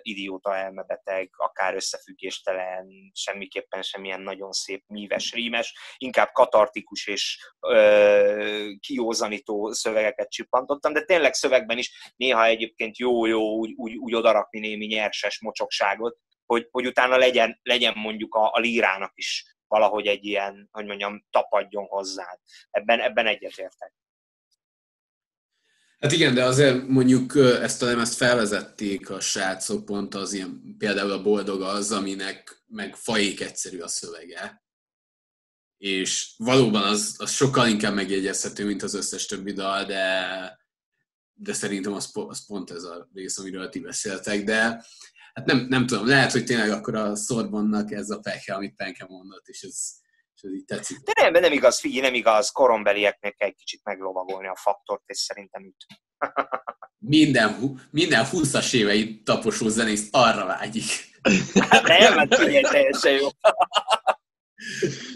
idióta 0.03 0.57
elmebeteg, 0.57 1.31
akár 1.37 1.75
összefüggéstelen, 1.75 3.11
semmiképpen 3.13 3.83
semmilyen 3.83 4.21
nagyon 4.21 4.53
szép, 4.53 4.85
míves, 4.87 5.33
rímes, 5.33 5.75
inkább 5.97 6.33
katartikus 6.33 7.07
és 7.07 7.39
uh, 7.61 8.71
kiózanító 8.81 9.73
szövegeket 9.73 10.31
csipantottam, 10.31 10.93
de 10.93 11.05
tényleg 11.05 11.35
szövegben 11.35 11.79
is 11.79 12.13
néha 12.17 12.45
egyébként 12.45 12.99
jó-jó 12.99 13.57
úgy, 13.57 13.73
úgy, 13.77 13.97
úgy 13.97 14.15
odarakni 14.15 14.59
némi 14.59 14.87
nyerses 14.87 15.41
mocsokságot, 15.41 16.17
hogy, 16.47 16.69
hogy 16.71 16.87
utána 16.87 17.17
legyen, 17.17 17.61
legyen 17.63 17.93
mondjuk 17.97 18.35
a, 18.35 18.51
a 18.53 18.59
lírának 18.59 19.13
is 19.15 19.57
valahogy 19.67 20.07
egy 20.07 20.25
ilyen, 20.25 20.69
hogy 20.73 20.87
mondjam, 20.87 21.25
tapadjon 21.31 21.85
hozzá. 21.85 22.39
Ebben, 22.71 23.01
ebben 23.01 23.27
egyetértek. 23.27 23.93
Hát 25.99 26.13
igen, 26.13 26.35
de 26.35 26.45
azért 26.45 26.87
mondjuk 26.89 27.37
ezt 27.37 27.83
a 27.83 27.87
lemezt 27.87 28.15
felvezették 28.15 29.11
a 29.11 29.21
srácok, 29.21 29.85
pont 29.85 30.15
az 30.15 30.33
ilyen, 30.33 30.75
például 30.79 31.11
a 31.11 31.23
boldog 31.23 31.63
az, 31.63 31.93
aminek 31.93 32.65
meg 32.67 32.97
fajék 32.97 33.41
egyszerű 33.41 33.79
a 33.79 33.89
szövege. 33.89 34.63
És 35.77 36.35
valóban 36.37 36.83
az, 36.83 37.15
az 37.19 37.31
sokkal 37.31 37.69
inkább 37.69 37.95
megjegyezhető, 37.95 38.67
mint 38.67 38.83
az 38.83 38.95
összes 38.95 39.27
többi 39.27 39.53
dal, 39.53 39.85
de, 39.85 40.27
de 41.33 41.53
szerintem 41.53 41.93
az, 41.93 42.11
az 42.13 42.47
pont 42.47 42.71
ez 42.71 42.83
a 42.83 43.09
rész, 43.15 43.39
amiről 43.39 43.69
ti 43.69 43.81
beszéltek, 43.81 44.45
de 44.45 44.85
hát 45.35 45.47
nem, 45.47 45.67
nem 45.69 45.87
tudom, 45.87 46.07
lehet, 46.07 46.33
hogy 46.33 46.45
tényleg 46.45 46.71
akkor 46.71 46.95
a 46.95 47.17
Sorbonnak 47.17 47.93
ez 47.93 48.11
a 48.11 48.19
pekhe, 48.19 48.55
amit 48.55 48.77
Penke 48.77 49.05
mondott, 49.09 49.47
és 49.47 49.63
ez, 49.63 50.03
ez 50.45 50.53
így 50.53 50.65
tetszik. 50.65 50.99
De 50.99 51.13
nem, 51.23 51.43
nem 51.43 51.53
igaz, 51.53 51.81
figyelj, 51.81 52.01
nem 52.01 52.15
igaz, 52.15 52.51
korombelieknek 52.51 53.35
kell 53.35 53.49
egy 53.49 53.55
kicsit 53.55 53.81
meglovagolni 53.85 54.49
a 54.49 54.57
faktort, 54.57 55.03
és 55.07 55.19
szerintem 55.19 55.65
itt. 55.65 55.87
minden, 56.99 57.81
minden 57.91 58.27
20-as 58.33 58.75
évei 58.75 59.23
taposó 59.23 59.69
zenész 59.69 60.09
arra 60.11 60.47
vágyik. 60.47 60.85
Hát 61.69 61.87
nem, 61.87 62.17
hát 62.17 62.35
figyelj, 62.35 62.63
teljesen 62.63 63.13
jó. 63.13 63.29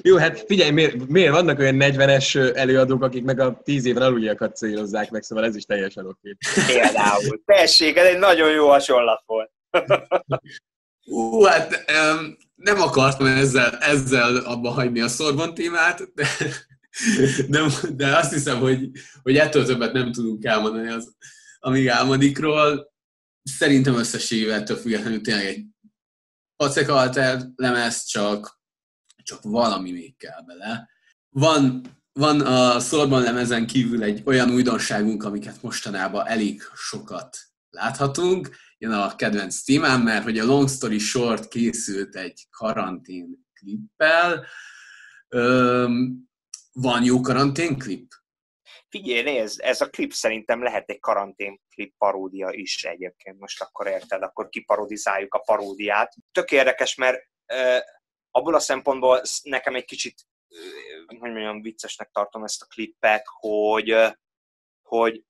Jó, 0.02 0.16
hát 0.16 0.44
figyelj, 0.46 0.70
miért, 0.70 1.06
miért 1.06 1.32
vannak 1.32 1.58
olyan 1.58 1.76
40-es 1.78 2.56
előadók, 2.56 3.02
akik 3.02 3.24
meg 3.24 3.40
a 3.40 3.60
10 3.64 3.84
éven 3.84 4.02
aluljakat 4.02 4.56
célozzák 4.56 5.10
meg, 5.10 5.22
szóval 5.22 5.44
ez 5.44 5.56
is 5.56 5.64
teljesen 5.64 6.06
oké. 6.06 6.36
Például. 6.66 7.42
Tessék, 7.44 7.96
ez 7.96 8.06
egy 8.06 8.18
nagyon 8.18 8.50
jó 8.50 8.68
hasonlat 8.68 9.22
volt. 9.26 9.50
Ú, 11.08 11.42
hát 11.42 11.84
nem 12.54 12.80
akartam 12.80 13.26
ezzel, 13.26 13.76
ezzel 13.78 14.36
abba 14.36 14.70
hagyni 14.70 15.00
a 15.00 15.08
Sorbon 15.08 15.54
témát, 15.54 16.12
de, 16.14 16.28
de, 17.48 17.66
de 17.94 18.16
azt 18.16 18.32
hiszem, 18.32 18.58
hogy, 18.58 18.90
hogy 19.22 19.36
ettől 19.36 19.64
többet 19.64 19.92
nem 19.92 20.12
tudunk 20.12 20.44
elmondani 20.44 20.88
az 20.88 21.16
amíg 21.58 21.88
álmodikról. 21.88 22.92
Szerintem 23.42 23.94
összességével 23.94 24.60
ettől 24.60 24.76
függetlenül 24.76 25.20
tényleg 25.20 25.46
egy 25.46 25.66
pacek 26.56 26.88
alter 26.88 27.42
lemez, 27.56 28.04
csak, 28.04 28.60
csak 29.22 29.42
valami 29.42 29.92
még 29.92 30.16
kell 30.16 30.42
bele. 30.46 30.88
Van, 31.28 31.82
van 32.12 32.40
a 32.40 32.80
Sorbon 32.80 33.22
lemezen 33.22 33.66
kívül 33.66 34.02
egy 34.02 34.22
olyan 34.24 34.50
újdonságunk, 34.50 35.24
amiket 35.24 35.62
mostanában 35.62 36.26
elég 36.26 36.62
sokat 36.74 37.38
láthatunk, 37.70 38.50
jön 38.78 38.92
a 38.92 39.14
kedvenc 39.14 39.62
témám, 39.62 40.02
mert 40.02 40.24
hogy 40.24 40.38
a 40.38 40.44
Long 40.44 40.68
Story 40.68 40.98
Short 40.98 41.48
készült 41.48 42.16
egy 42.16 42.46
karantén 42.50 43.46
klippel. 43.52 44.46
Öm, 45.28 46.28
van 46.72 47.04
jó 47.04 47.20
karantén 47.20 47.78
klip? 47.78 48.06
Figyelj, 48.88 49.22
nézd, 49.22 49.60
ez 49.60 49.80
a 49.80 49.88
klip 49.88 50.12
szerintem 50.12 50.62
lehet 50.62 50.90
egy 50.90 51.00
karantén 51.00 51.60
klip 51.70 51.94
paródia 51.98 52.50
is 52.50 52.84
egyébként, 52.84 53.38
most 53.38 53.62
akkor 53.62 53.86
érted, 53.86 54.22
akkor 54.22 54.48
kiparodizáljuk 54.48 55.34
a 55.34 55.38
paródiát. 55.38 56.14
Tök 56.32 56.50
érdekes, 56.50 56.94
mert 56.94 57.18
uh, 57.52 57.78
abból 58.30 58.54
a 58.54 58.60
szempontból 58.60 59.22
nekem 59.42 59.74
egy 59.74 59.84
kicsit, 59.84 60.14
hogy 61.06 61.18
mondjam, 61.18 61.62
viccesnek 61.62 62.10
tartom 62.10 62.44
ezt 62.44 62.62
a 62.62 62.66
klippet, 62.66 63.22
hogy, 63.26 63.96
hogy 64.82 65.24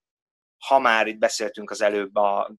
ha 0.67 0.79
már 0.79 1.07
itt 1.07 1.19
beszéltünk 1.19 1.71
az 1.71 1.81
előbb 1.81 2.15
a 2.15 2.57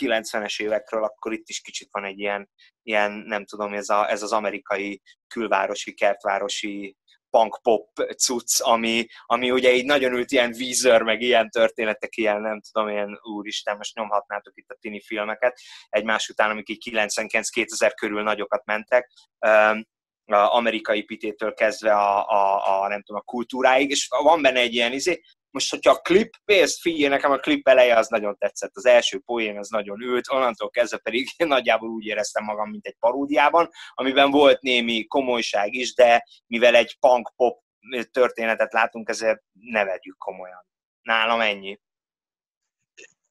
90-es 0.00 0.62
évekről, 0.62 1.04
akkor 1.04 1.32
itt 1.32 1.48
is 1.48 1.60
kicsit 1.60 1.88
van 1.90 2.04
egy 2.04 2.18
ilyen, 2.18 2.50
ilyen 2.82 3.12
nem 3.12 3.44
tudom, 3.44 3.72
ez, 3.72 3.88
a, 3.88 4.10
ez 4.10 4.22
az 4.22 4.32
amerikai 4.32 5.02
külvárosi, 5.26 5.94
kertvárosi 5.94 6.96
punk-pop 7.30 7.88
cucc, 8.16 8.60
ami, 8.60 9.06
ami 9.26 9.50
ugye 9.50 9.74
így 9.74 9.84
nagyon 9.84 10.12
ült 10.12 10.30
ilyen 10.30 10.54
Weezer, 10.58 11.02
meg 11.02 11.20
ilyen 11.20 11.50
történetek, 11.50 12.16
ilyen 12.16 12.40
nem 12.40 12.60
tudom, 12.60 12.88
ilyen 12.88 13.18
úristen, 13.22 13.76
most 13.76 13.94
nyomhatnátok 13.94 14.56
itt 14.56 14.70
a 14.70 14.76
tini 14.80 15.00
filmeket 15.00 15.60
egymás 15.88 16.28
után, 16.28 16.50
amik 16.50 16.68
így 16.68 16.88
99-2000 16.90 17.92
körül 17.94 18.22
nagyokat 18.22 18.64
mentek, 18.64 19.10
um, 19.46 19.86
a 20.24 20.54
amerikai 20.54 21.02
pitétől 21.02 21.54
kezdve 21.54 21.92
a, 21.92 22.28
a, 22.28 22.82
a, 22.82 22.88
nem 22.88 23.02
tudom, 23.02 23.22
a 23.26 23.30
kultúráig, 23.30 23.90
és 23.90 24.08
van 24.22 24.42
benne 24.42 24.60
egy 24.60 24.74
ilyen 24.74 24.92
izé, 24.92 25.20
most, 25.52 25.70
hogyha 25.70 25.90
a 25.90 26.00
klip, 26.00 26.34
pénzt 26.44 26.80
figyelj, 26.80 27.08
nekem 27.08 27.30
a 27.30 27.38
klip 27.38 27.68
eleje 27.68 27.96
az 27.96 28.08
nagyon 28.08 28.36
tetszett, 28.36 28.70
az 28.74 28.86
első 28.86 29.18
poén 29.18 29.58
az 29.58 29.68
nagyon 29.68 30.02
ült, 30.02 30.30
onnantól 30.30 30.70
kezdve 30.70 30.98
pedig 30.98 31.28
nagyjából 31.36 31.88
úgy 31.88 32.04
éreztem 32.04 32.44
magam, 32.44 32.70
mint 32.70 32.86
egy 32.86 32.96
paródiában, 32.98 33.68
amiben 33.94 34.30
volt 34.30 34.60
némi 34.60 35.06
komolyság 35.06 35.74
is, 35.74 35.94
de 35.94 36.24
mivel 36.46 36.74
egy 36.74 36.96
punk-pop 37.00 37.62
történetet 38.10 38.72
látunk, 38.72 39.08
ezért 39.08 39.42
ne 39.52 39.84
vegyük 39.84 40.18
komolyan. 40.18 40.66
Nálam 41.02 41.40
ennyi. 41.40 41.80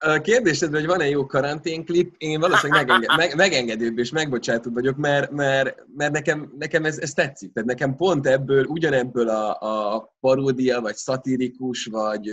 A 0.03 0.21
kérdésed, 0.21 0.73
hogy 0.73 0.85
van-e 0.85 1.09
jó 1.09 1.25
karanténklip, 1.25 2.15
én 2.17 2.39
valószínűleg 2.39 2.87
megenge- 2.87 3.15
meg, 3.21 3.35
megengedőbb 3.35 3.97
és 3.97 4.11
megbocsátóbb 4.11 4.73
vagyok, 4.73 4.95
mert, 4.95 5.31
mert, 5.31 5.85
mert 5.95 6.11
nekem, 6.11 6.53
nekem 6.57 6.85
ez, 6.85 6.97
ez 6.99 7.13
tetszik. 7.13 7.53
Tehát 7.53 7.69
nekem 7.69 7.95
pont 7.95 8.27
ebből, 8.27 8.65
ugyanebből 8.65 9.29
a, 9.29 9.57
a 9.59 10.13
paródia, 10.19 10.81
vagy 10.81 10.95
szatirikus, 10.95 11.85
vagy, 11.85 12.29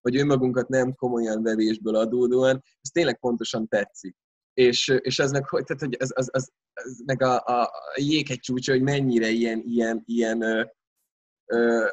vagy 0.00 0.16
önmagunkat 0.16 0.68
nem 0.68 0.94
komolyan 0.94 1.42
vevésből 1.42 1.96
adódóan, 1.96 2.62
ez 2.80 2.90
tényleg 2.90 3.18
pontosan 3.18 3.68
tetszik. 3.68 4.16
És, 4.54 4.88
és 4.98 5.18
ez 5.18 5.30
meg, 5.30 5.44
tehát, 5.48 5.82
hogy 5.82 5.96
ez, 5.98 6.10
az, 6.14 6.28
az, 6.32 6.50
az 6.72 7.02
meg 7.06 7.22
a, 7.22 7.42
a, 7.44 7.62
a 7.62 7.70
jéghegy 7.94 8.40
csúcsa, 8.40 8.72
hogy 8.72 8.82
mennyire 8.82 9.28
ilyen, 9.28 9.62
ilyen, 9.66 10.02
ilyen 10.06 10.42
ö, 10.42 10.64
ö, 11.46 11.86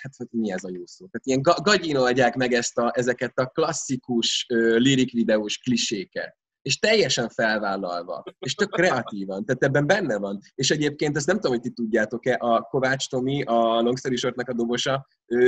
hát 0.00 0.16
hogy 0.16 0.26
mi 0.30 0.50
ez 0.50 0.64
a 0.64 0.70
jó 0.72 0.86
szó? 0.86 1.06
Tehát 1.06 1.26
ilyen 1.26 1.62
gagyinolják 1.62 2.34
meg 2.34 2.52
ezt 2.52 2.78
a, 2.78 2.92
ezeket 2.94 3.38
a 3.38 3.46
klasszikus 3.46 4.46
lirik 4.78 5.12
videós 5.12 5.58
kliséket 5.58 6.36
és 6.62 6.78
teljesen 6.78 7.28
felvállalva, 7.28 8.22
és 8.38 8.54
tök 8.54 8.70
kreatívan, 8.70 9.44
tehát 9.44 9.62
ebben 9.62 9.86
benne 9.86 10.18
van. 10.18 10.38
És 10.54 10.70
egyébként 10.70 11.16
ezt 11.16 11.26
nem 11.26 11.36
tudom, 11.36 11.52
hogy 11.52 11.60
ti 11.60 11.70
tudjátok-e, 11.70 12.36
a 12.38 12.60
Kovács 12.60 13.08
Tomi, 13.08 13.42
a 13.42 13.80
Longstory 13.80 14.16
Shortnak 14.16 14.48
a 14.48 14.52
dobosa, 14.52 15.06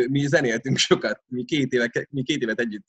mi 0.08 0.26
zenéltünk 0.26 0.76
sokat, 0.76 1.22
mi 1.26 1.44
két, 1.44 1.72
éve, 1.72 1.90
mi 2.10 2.22
két 2.22 2.42
évet 2.42 2.60
együtt 2.60 2.86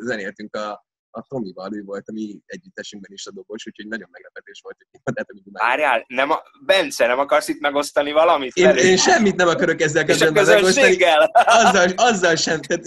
zenéltünk 0.00 0.56
a, 0.56 0.86
a 1.14 1.22
Tomival, 1.28 1.74
ő 1.74 1.82
volt 1.82 2.08
a 2.08 2.12
mi 2.12 2.40
együttesünkben 2.46 3.12
is 3.12 3.26
a 3.26 3.30
dobos, 3.30 3.66
úgyhogy 3.66 3.86
nagyon 3.86 4.08
meglepetés 4.10 4.60
volt, 4.62 4.76
hogy 4.78 5.12
hogy 5.26 5.42
Várjál, 5.52 6.04
nem 6.08 6.30
a, 6.30 6.42
Bence, 6.66 7.06
nem 7.06 7.18
akarsz 7.18 7.48
itt 7.48 7.60
megosztani 7.60 8.12
valamit? 8.12 8.56
Én, 8.56 8.76
én 8.76 8.96
semmit 8.96 9.36
nem 9.36 9.48
akarok 9.48 9.80
ezzel 9.80 10.04
kapcsolatban 10.04 10.44
megosztani. 10.44 10.96
Azzal, 11.32 11.88
azzal 11.96 12.36
sem. 12.36 12.60
Tehát, 12.60 12.84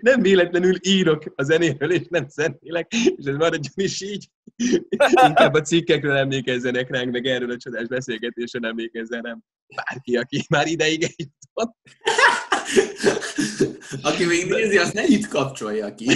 nem 0.00 0.20
véletlenül 0.22 0.76
írok 0.80 1.22
a 1.34 1.42
zenéről, 1.42 1.92
és 1.92 2.06
nem 2.08 2.28
zenélek, 2.28 2.92
és 2.92 3.24
ez 3.24 3.36
maradjon 3.36 3.72
is 3.74 4.00
így. 4.00 4.28
Inkább 5.26 5.54
a 5.54 5.60
cikkekről 5.60 6.16
emlékezzenek 6.16 6.90
ránk, 6.90 7.10
meg 7.10 7.26
erről 7.26 7.50
a 7.50 7.56
csodás 7.56 7.86
beszélgetésről 7.86 8.66
emlékezzen, 8.66 9.20
nem 9.20 9.42
bárki, 9.76 10.16
aki 10.16 10.44
már 10.48 10.66
ideig 10.66 11.02
eljutott. 11.02 11.76
Aki 14.02 14.24
még 14.24 14.46
nézi, 14.46 14.78
azt 14.78 14.92
ne 14.92 15.04
itt 15.04 15.28
kapcsolja 15.28 15.94
ki. 15.94 16.06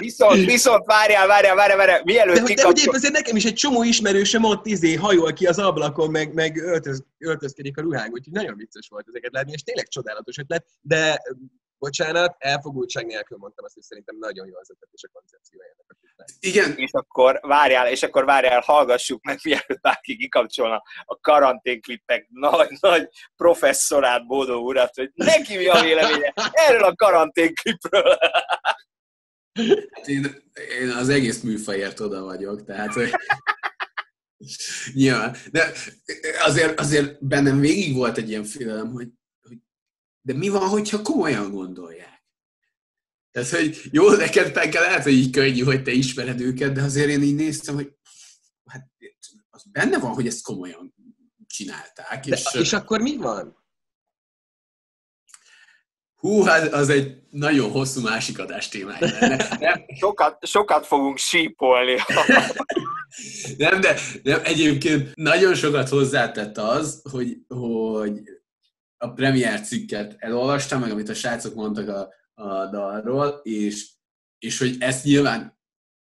Viszont, 0.00 0.44
viszont, 0.44 0.84
várjál, 0.84 1.26
várjál, 1.26 1.54
várjál, 1.54 1.76
várjál, 1.76 2.02
mielőtt 2.04 2.34
de, 2.34 2.54
de, 2.54 2.72
de 2.72 2.90
azért 2.92 3.12
nekem 3.12 3.36
is 3.36 3.44
egy 3.44 3.54
csomó 3.54 3.82
ismerősöm 3.82 4.44
ott 4.44 4.66
izé 4.66 4.94
hajol 4.94 5.32
ki 5.32 5.46
az 5.46 5.58
ablakon, 5.58 6.10
meg, 6.10 6.34
meg 6.34 6.56
öltöz, 6.56 7.04
öltözkedik 7.18 7.76
a 7.76 7.80
ruhán, 7.80 8.10
úgyhogy 8.12 8.32
nagyon 8.32 8.56
vicces 8.56 8.88
volt 8.88 9.06
ezeket 9.08 9.32
látni, 9.32 9.52
és 9.52 9.62
tényleg 9.62 9.88
csodálatos 9.88 10.38
ötlet, 10.38 10.66
de 10.80 11.22
bocsánat, 11.78 12.36
elfogultság 12.38 13.06
nélkül 13.06 13.36
mondtam 13.40 13.64
azt, 13.64 13.74
hogy 13.74 13.82
szerintem 13.82 14.16
nagyon 14.18 14.46
jó 14.46 14.56
az 14.58 14.70
ötlet 14.70 14.90
és 14.92 15.02
a 15.02 15.08
koncepciója 15.12 15.66
ennek 15.66 15.86
a 15.88 16.24
Igen. 16.40 16.74
És 16.76 16.90
akkor 16.92 17.38
várjál, 17.42 17.88
és 17.88 18.02
akkor 18.02 18.24
várjál, 18.24 18.60
hallgassuk 18.60 19.24
meg, 19.24 19.38
mielőtt 19.42 19.80
bárki 19.80 20.16
kikapcsolna 20.16 20.82
a 21.04 21.20
karanténklippek 21.20 22.26
nagy, 22.30 22.76
nagy 22.80 23.08
professzorát, 23.36 24.26
Bódó 24.26 24.64
urat, 24.64 24.94
hogy 24.94 25.10
neki 25.14 25.56
mi 25.56 25.66
a 25.66 25.82
véleménye 25.82 26.32
erről 26.52 26.84
a 26.84 26.94
karanténklipről. 26.94 28.18
Én, 30.04 30.50
én 30.80 30.88
az 30.88 31.08
egész 31.08 31.40
műfajért 31.40 32.00
oda 32.00 32.22
vagyok, 32.22 32.64
tehát 32.64 32.94
nyilván. 34.92 35.36
De 35.50 35.72
azért, 36.44 36.80
azért 36.80 37.26
bennem 37.26 37.60
végig 37.60 37.94
volt 37.94 38.16
egy 38.16 38.28
ilyen 38.28 38.44
félelem, 38.44 38.92
hogy, 38.92 39.08
hogy 39.14 39.25
de 40.26 40.34
mi 40.34 40.48
van, 40.48 40.68
hogyha 40.68 41.02
komolyan 41.02 41.50
gondolják? 41.50 42.24
Tehát, 43.30 43.48
hogy 43.48 43.80
jó, 43.90 44.10
neked 44.10 44.52
Penke 44.52 44.80
lehet, 44.80 45.02
hogy 45.02 45.12
így 45.12 45.30
könnyű, 45.30 45.62
hogy 45.62 45.82
te 45.82 45.90
ismered 45.90 46.40
őket, 46.40 46.72
de 46.72 46.82
azért 46.82 47.08
én 47.08 47.22
így 47.22 47.34
néztem, 47.34 47.74
hogy 47.74 47.92
hát 48.66 48.90
az 49.50 49.62
benne 49.70 49.98
van, 49.98 50.12
hogy 50.12 50.26
ezt 50.26 50.42
komolyan 50.42 50.94
csinálták. 51.46 52.26
De, 52.26 52.36
és, 52.36 52.54
és 52.54 52.72
akkor 52.72 53.00
mi 53.00 53.16
van? 53.16 53.64
Hú, 56.14 56.42
hát 56.42 56.72
az 56.72 56.88
egy 56.88 57.22
nagyon 57.30 57.70
hosszú 57.70 58.00
másik 58.00 58.38
adás 58.38 58.68
témája 58.68 59.06
lenne. 59.20 59.60
sokat, 60.00 60.46
sokat 60.46 60.86
fogunk 60.86 61.18
sípolni. 61.18 61.96
nem, 63.56 63.80
de 63.80 63.98
nem, 64.22 64.40
egyébként 64.44 65.14
nagyon 65.14 65.54
sokat 65.54 65.88
hozzátett 65.88 66.58
az, 66.58 67.02
hogy, 67.10 67.36
hogy 67.48 68.20
a 68.96 69.12
premier 69.12 69.60
cikket 69.60 70.16
elolvastam, 70.18 70.80
meg 70.80 70.90
amit 70.90 71.08
a 71.08 71.14
srácok 71.14 71.54
mondtak 71.54 71.88
a, 71.88 72.14
a 72.42 72.70
dalról, 72.70 73.40
és, 73.42 73.90
és 74.38 74.58
hogy 74.58 74.76
ezt 74.78 75.04
nyilván, 75.04 75.58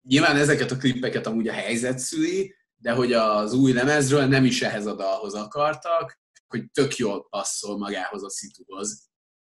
nyilván 0.07 0.35
ezeket 0.35 0.71
a 0.71 0.77
klippeket 0.77 1.27
amúgy 1.27 1.47
a 1.47 1.53
helyzet 1.53 1.99
szüli, 1.99 2.55
de 2.75 2.91
hogy 2.91 3.13
az 3.13 3.53
új 3.53 3.73
lemezről 3.73 4.25
nem 4.25 4.45
is 4.45 4.61
ehhez 4.61 4.85
a 4.85 4.95
dalhoz 4.95 5.33
akartak, 5.33 6.19
hogy 6.47 6.71
tök 6.71 6.95
jól 6.95 7.27
passzol 7.29 7.77
magához 7.77 8.23
a 8.23 8.29
szituhoz 8.29 9.09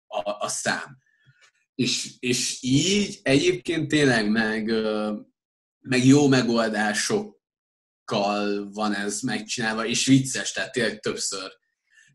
a, 0.06 0.30
a 0.30 0.48
szám. 0.48 0.98
És, 1.74 2.14
és 2.18 2.62
így 2.62 3.20
egyébként 3.22 3.88
tényleg 3.88 4.30
meg, 4.30 4.72
meg 5.80 6.04
jó 6.04 6.28
megoldásokkal 6.28 8.70
van 8.72 8.94
ez 8.94 9.20
megcsinálva, 9.20 9.86
és 9.86 10.06
vicces, 10.06 10.52
tehát 10.52 10.72
tényleg 10.72 11.00
többször 11.00 11.60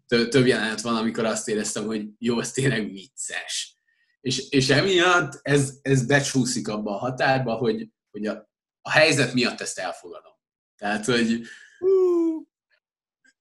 több 0.07 0.45
jelenet 0.45 0.81
van, 0.81 0.95
amikor 0.95 1.25
azt 1.25 1.47
éreztem, 1.47 1.85
hogy 1.85 2.07
jó, 2.17 2.39
ez 2.39 2.51
tényleg 2.51 2.91
vicces. 2.91 3.75
És, 4.21 4.49
és 4.49 4.69
emiatt 4.69 5.39
ez, 5.41 5.79
ez 5.81 6.05
becsúszik 6.05 6.67
abba 6.67 6.91
a 6.91 6.97
határba, 6.97 7.55
hogy, 7.55 7.89
hogy 8.11 8.25
a, 8.25 8.49
a 8.81 8.91
helyzet 8.91 9.33
miatt 9.33 9.61
ezt 9.61 9.79
elfogadom. 9.79 10.33
Tehát, 10.75 11.05
hogy... 11.05 11.41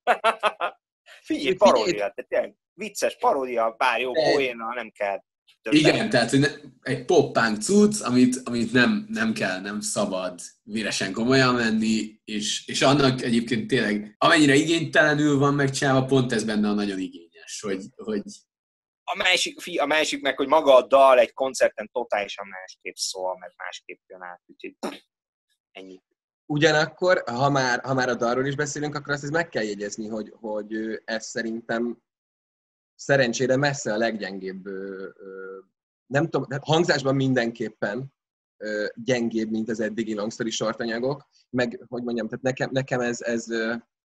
Figyelj, 1.21 1.55
paródia, 1.55 2.13
tényleg 2.27 2.55
vicces 2.73 3.17
paródia, 3.17 3.75
bár 3.77 3.99
jó 3.99 4.11
poéna, 4.11 4.73
nem 4.73 4.89
kell. 4.89 5.23
Igen, 5.69 6.09
tehát 6.09 6.29
hogy 6.29 6.39
ne, 6.39 6.47
egy 6.81 7.05
poppánk 7.05 7.61
cucc, 7.61 8.01
amit, 8.01 8.41
amit 8.43 8.71
nem, 8.71 9.07
nem 9.09 9.33
kell, 9.33 9.61
nem 9.61 9.79
szabad 9.79 10.39
véresen 10.63 11.13
komolyan 11.13 11.55
menni, 11.55 12.21
és, 12.23 12.67
és 12.67 12.81
annak 12.81 13.21
egyébként 13.21 13.67
tényleg, 13.67 14.15
amennyire 14.17 14.55
igénytelenül 14.55 15.37
van 15.37 15.53
megcsinálva, 15.53 16.05
pont 16.05 16.31
ez 16.31 16.43
benne 16.43 16.69
a 16.69 16.73
nagyon 16.73 16.99
igényes, 16.99 17.61
hogy, 17.61 17.83
hogy 17.95 18.21
a 19.03 19.15
másik, 19.17 19.61
fi, 19.61 19.77
a 19.77 19.85
másik 19.85 20.21
meg, 20.21 20.37
hogy 20.37 20.47
maga 20.47 20.75
a 20.75 20.87
dal 20.87 21.19
egy 21.19 21.33
koncerten 21.33 21.89
totálisan 21.91 22.47
másképp 22.47 22.95
szól, 22.95 23.37
meg 23.37 23.53
másképp 23.57 23.99
jön 24.07 24.21
át, 24.21 24.41
úgyhogy 24.45 24.75
ennyi. 25.71 26.01
Ugyanakkor, 26.45 27.23
ha 27.25 27.49
már, 27.49 27.81
ha 27.83 27.93
már 27.93 28.09
a 28.09 28.15
dalról 28.15 28.45
is 28.45 28.55
beszélünk, 28.55 28.95
akkor 28.95 29.13
azt 29.13 29.31
meg 29.31 29.49
kell 29.49 29.63
jegyezni, 29.63 30.07
hogy, 30.07 30.33
hogy 30.39 31.01
ez 31.05 31.25
szerintem 31.25 32.01
szerencsére 32.97 33.55
messze 33.55 33.93
a 33.93 33.97
leggyengébb, 33.97 34.69
nem 36.05 36.23
tudom, 36.23 36.45
hát 36.49 36.63
hangzásban 36.63 37.15
mindenképpen 37.15 38.13
gyengébb, 38.95 39.49
mint 39.49 39.69
az 39.69 39.79
eddigi 39.79 40.13
Longstory 40.13 40.49
sortanyagok, 40.49 41.29
meg, 41.49 41.85
hogy 41.87 42.03
mondjam, 42.03 42.27
tehát 42.27 42.43
nekem, 42.43 42.69
nekem 42.71 42.99
ez, 42.99 43.21
ez 43.21 43.45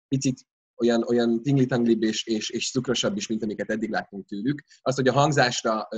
picit 0.09 0.47
olyan, 0.77 1.03
olyan 1.03 1.42
tingli 1.42 1.97
és, 2.01 2.27
és, 2.27 2.51
és 2.51 2.71
cukrosabb 2.71 3.16
is, 3.16 3.27
mint 3.27 3.42
amiket 3.42 3.71
eddig 3.71 3.90
láttunk 3.90 4.27
tőlük. 4.27 4.62
Az, 4.81 4.95
hogy 4.95 5.09
a 5.09 5.12
hangzásra 5.12 5.88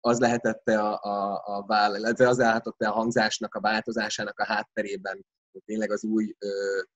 az 0.00 0.18
lehetette 0.18 0.80
a, 0.80 1.00
a, 1.02 1.42
a 1.44 1.64
váll, 1.66 1.96
illetve 1.96 2.28
az 2.28 2.38
lehetette 2.38 2.88
a 2.88 2.92
hangzásnak 2.92 3.54
a 3.54 3.60
változásának 3.60 4.38
a 4.38 4.44
hátterében, 4.44 5.26
hogy 5.52 5.62
tényleg 5.64 5.90
az 5.90 6.04
új 6.04 6.34
ö, 6.38 6.48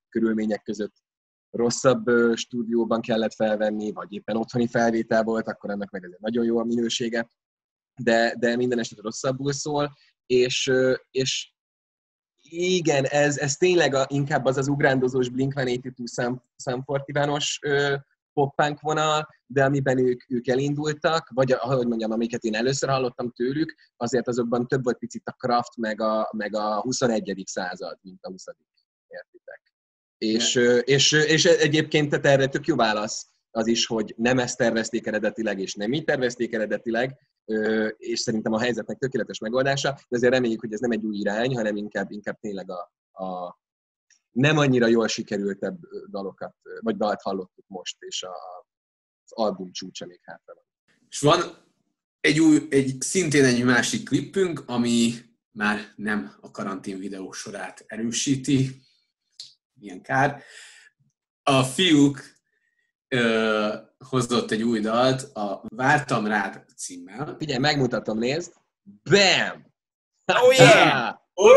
körülmények 0.09 0.63
között 0.63 0.95
rosszabb 1.55 2.11
stúdióban 2.35 3.01
kellett 3.01 3.35
felvenni, 3.35 3.93
vagy 3.93 4.13
éppen 4.13 4.37
otthoni 4.37 4.67
felvétel 4.67 5.23
volt, 5.23 5.49
akkor 5.49 5.71
ennek 5.71 5.91
meg 5.91 6.05
ez 6.05 6.11
nagyon 6.19 6.45
jó 6.45 6.59
a 6.59 6.65
minősége, 6.65 7.29
de, 8.03 8.35
de 8.39 8.57
minden 8.57 8.79
esetre 8.79 9.03
rosszabbul 9.03 9.53
szól, 9.53 9.93
és, 10.27 10.73
és 11.11 11.53
igen, 12.51 13.05
ez, 13.05 13.39
ez 13.39 13.57
tényleg 13.57 13.95
a, 13.95 14.07
inkább 14.09 14.45
az 14.45 14.57
az 14.57 14.69
ugrándozós 14.69 15.29
Blink-182 15.29 16.05
Sam, 16.13 16.43
Sam 16.57 16.83
Fortivanos 16.83 17.59
poppánk 18.33 18.81
vonal, 18.81 19.29
de 19.47 19.65
amiben 19.65 19.99
ők, 19.99 20.31
ők 20.31 20.49
elindultak, 20.49 21.31
vagy 21.35 21.53
ahogy 21.53 21.87
mondjam, 21.87 22.11
amiket 22.11 22.43
én 22.43 22.55
először 22.55 22.89
hallottam 22.89 23.31
tőlük, 23.31 23.75
azért 23.97 24.29
azokban 24.29 24.67
több 24.67 24.85
volt 24.85 24.99
picit 24.99 25.29
a 25.29 25.33
craft, 25.33 25.77
meg 25.77 26.01
a, 26.01 26.29
meg 26.37 26.55
a 26.55 26.81
21. 26.81 27.43
század, 27.47 27.99
mint 28.03 28.25
a 28.25 28.29
20. 28.29 28.45
Értitek? 29.09 29.64
És, 30.33 30.55
és, 30.85 31.13
és 31.13 31.45
egyébként 31.45 32.11
tehát 32.11 32.27
erre 32.27 32.47
tök 32.47 32.67
jó 32.67 32.77
válasz 32.77 33.27
az 33.51 33.67
is, 33.67 33.87
hogy 33.87 34.15
nem 34.17 34.39
ezt 34.39 34.57
tervezték 34.57 35.07
eredetileg, 35.07 35.61
és 35.61 35.75
nem 35.75 35.93
így 35.93 36.05
tervezték 36.05 36.53
eredetileg, 36.53 37.19
és 37.97 38.21
szerintem 38.21 38.53
a 38.53 38.61
helyzetnek 38.61 38.99
tökéletes 38.99 39.39
megoldása, 39.39 39.91
de 40.09 40.17
azért 40.17 40.33
reméljük, 40.33 40.61
hogy 40.61 40.73
ez 40.73 40.81
nem 40.81 40.91
egy 40.91 41.05
új 41.05 41.17
irány, 41.17 41.55
hanem 41.55 41.77
inkább, 41.77 42.11
inkább 42.11 42.39
tényleg 42.41 42.71
a, 42.71 42.93
a 43.25 43.59
nem 44.31 44.59
annyira 44.59 44.87
jól 44.87 45.09
sikerültebb 45.09 45.79
dalokat, 46.11 46.55
vagy 46.81 46.97
dalt 46.97 47.23
hallottuk 47.23 47.65
most, 47.67 47.97
és 47.99 48.23
a, 48.23 48.33
az 49.25 49.33
album 49.33 49.73
csúcsa 49.73 50.07
még 50.07 50.21
hátra 50.23 50.55
van. 50.55 50.65
És 51.09 51.21
van 51.21 51.41
egy 52.21 52.41
új, 52.41 52.67
egy, 52.71 52.97
szintén 53.01 53.45
egy 53.45 53.65
másik 53.65 54.09
klippünk, 54.09 54.63
ami 54.67 55.13
már 55.51 55.93
nem 55.97 56.35
a 56.41 56.51
karantén 56.51 56.99
videó 56.99 57.33
sorát 57.33 57.85
erősíti, 57.87 58.84
milyen 59.85 60.03
kár. 60.03 60.43
A 61.43 61.63
fiúk 61.63 62.23
ö, 63.09 63.75
hozott 64.09 64.51
egy 64.51 64.63
új 64.63 64.81
dalt, 64.81 65.23
a 65.23 65.63
Vártam 65.69 66.27
rád 66.27 66.65
címmel. 66.77 67.37
Figyelj, 67.39 67.59
megmutatom, 67.59 68.19
nézd. 68.19 68.53
Bam! 69.11 69.73
Oh 70.27 70.57
yeah! 70.57 71.15
Ott 71.35 71.57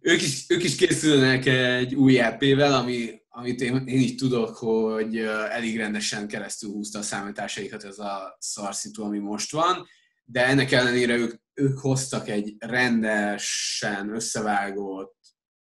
ők, 0.00 0.22
is, 0.22 0.44
ők 0.48 0.62
is 0.62 0.76
készülnek 0.76 1.46
egy 1.46 1.94
új 1.94 2.18
EP-vel, 2.18 2.72
ami, 2.72 3.22
amit 3.28 3.60
én, 3.60 3.86
én 3.86 3.98
így 3.98 4.16
tudok, 4.16 4.56
hogy 4.56 5.18
elég 5.50 5.76
rendesen 5.76 6.28
keresztül 6.28 6.70
húzta 6.70 6.98
a 6.98 7.02
számításaikat 7.02 7.84
ez 7.84 7.98
a 7.98 8.36
szarszitu, 8.38 9.04
ami 9.04 9.18
most 9.18 9.52
van, 9.52 9.86
de 10.30 10.46
ennek 10.46 10.72
ellenére 10.72 11.14
ők 11.16 11.40
ők 11.60 11.78
hoztak 11.78 12.28
egy 12.28 12.54
rendesen 12.58 14.14
összevágott, 14.14 15.18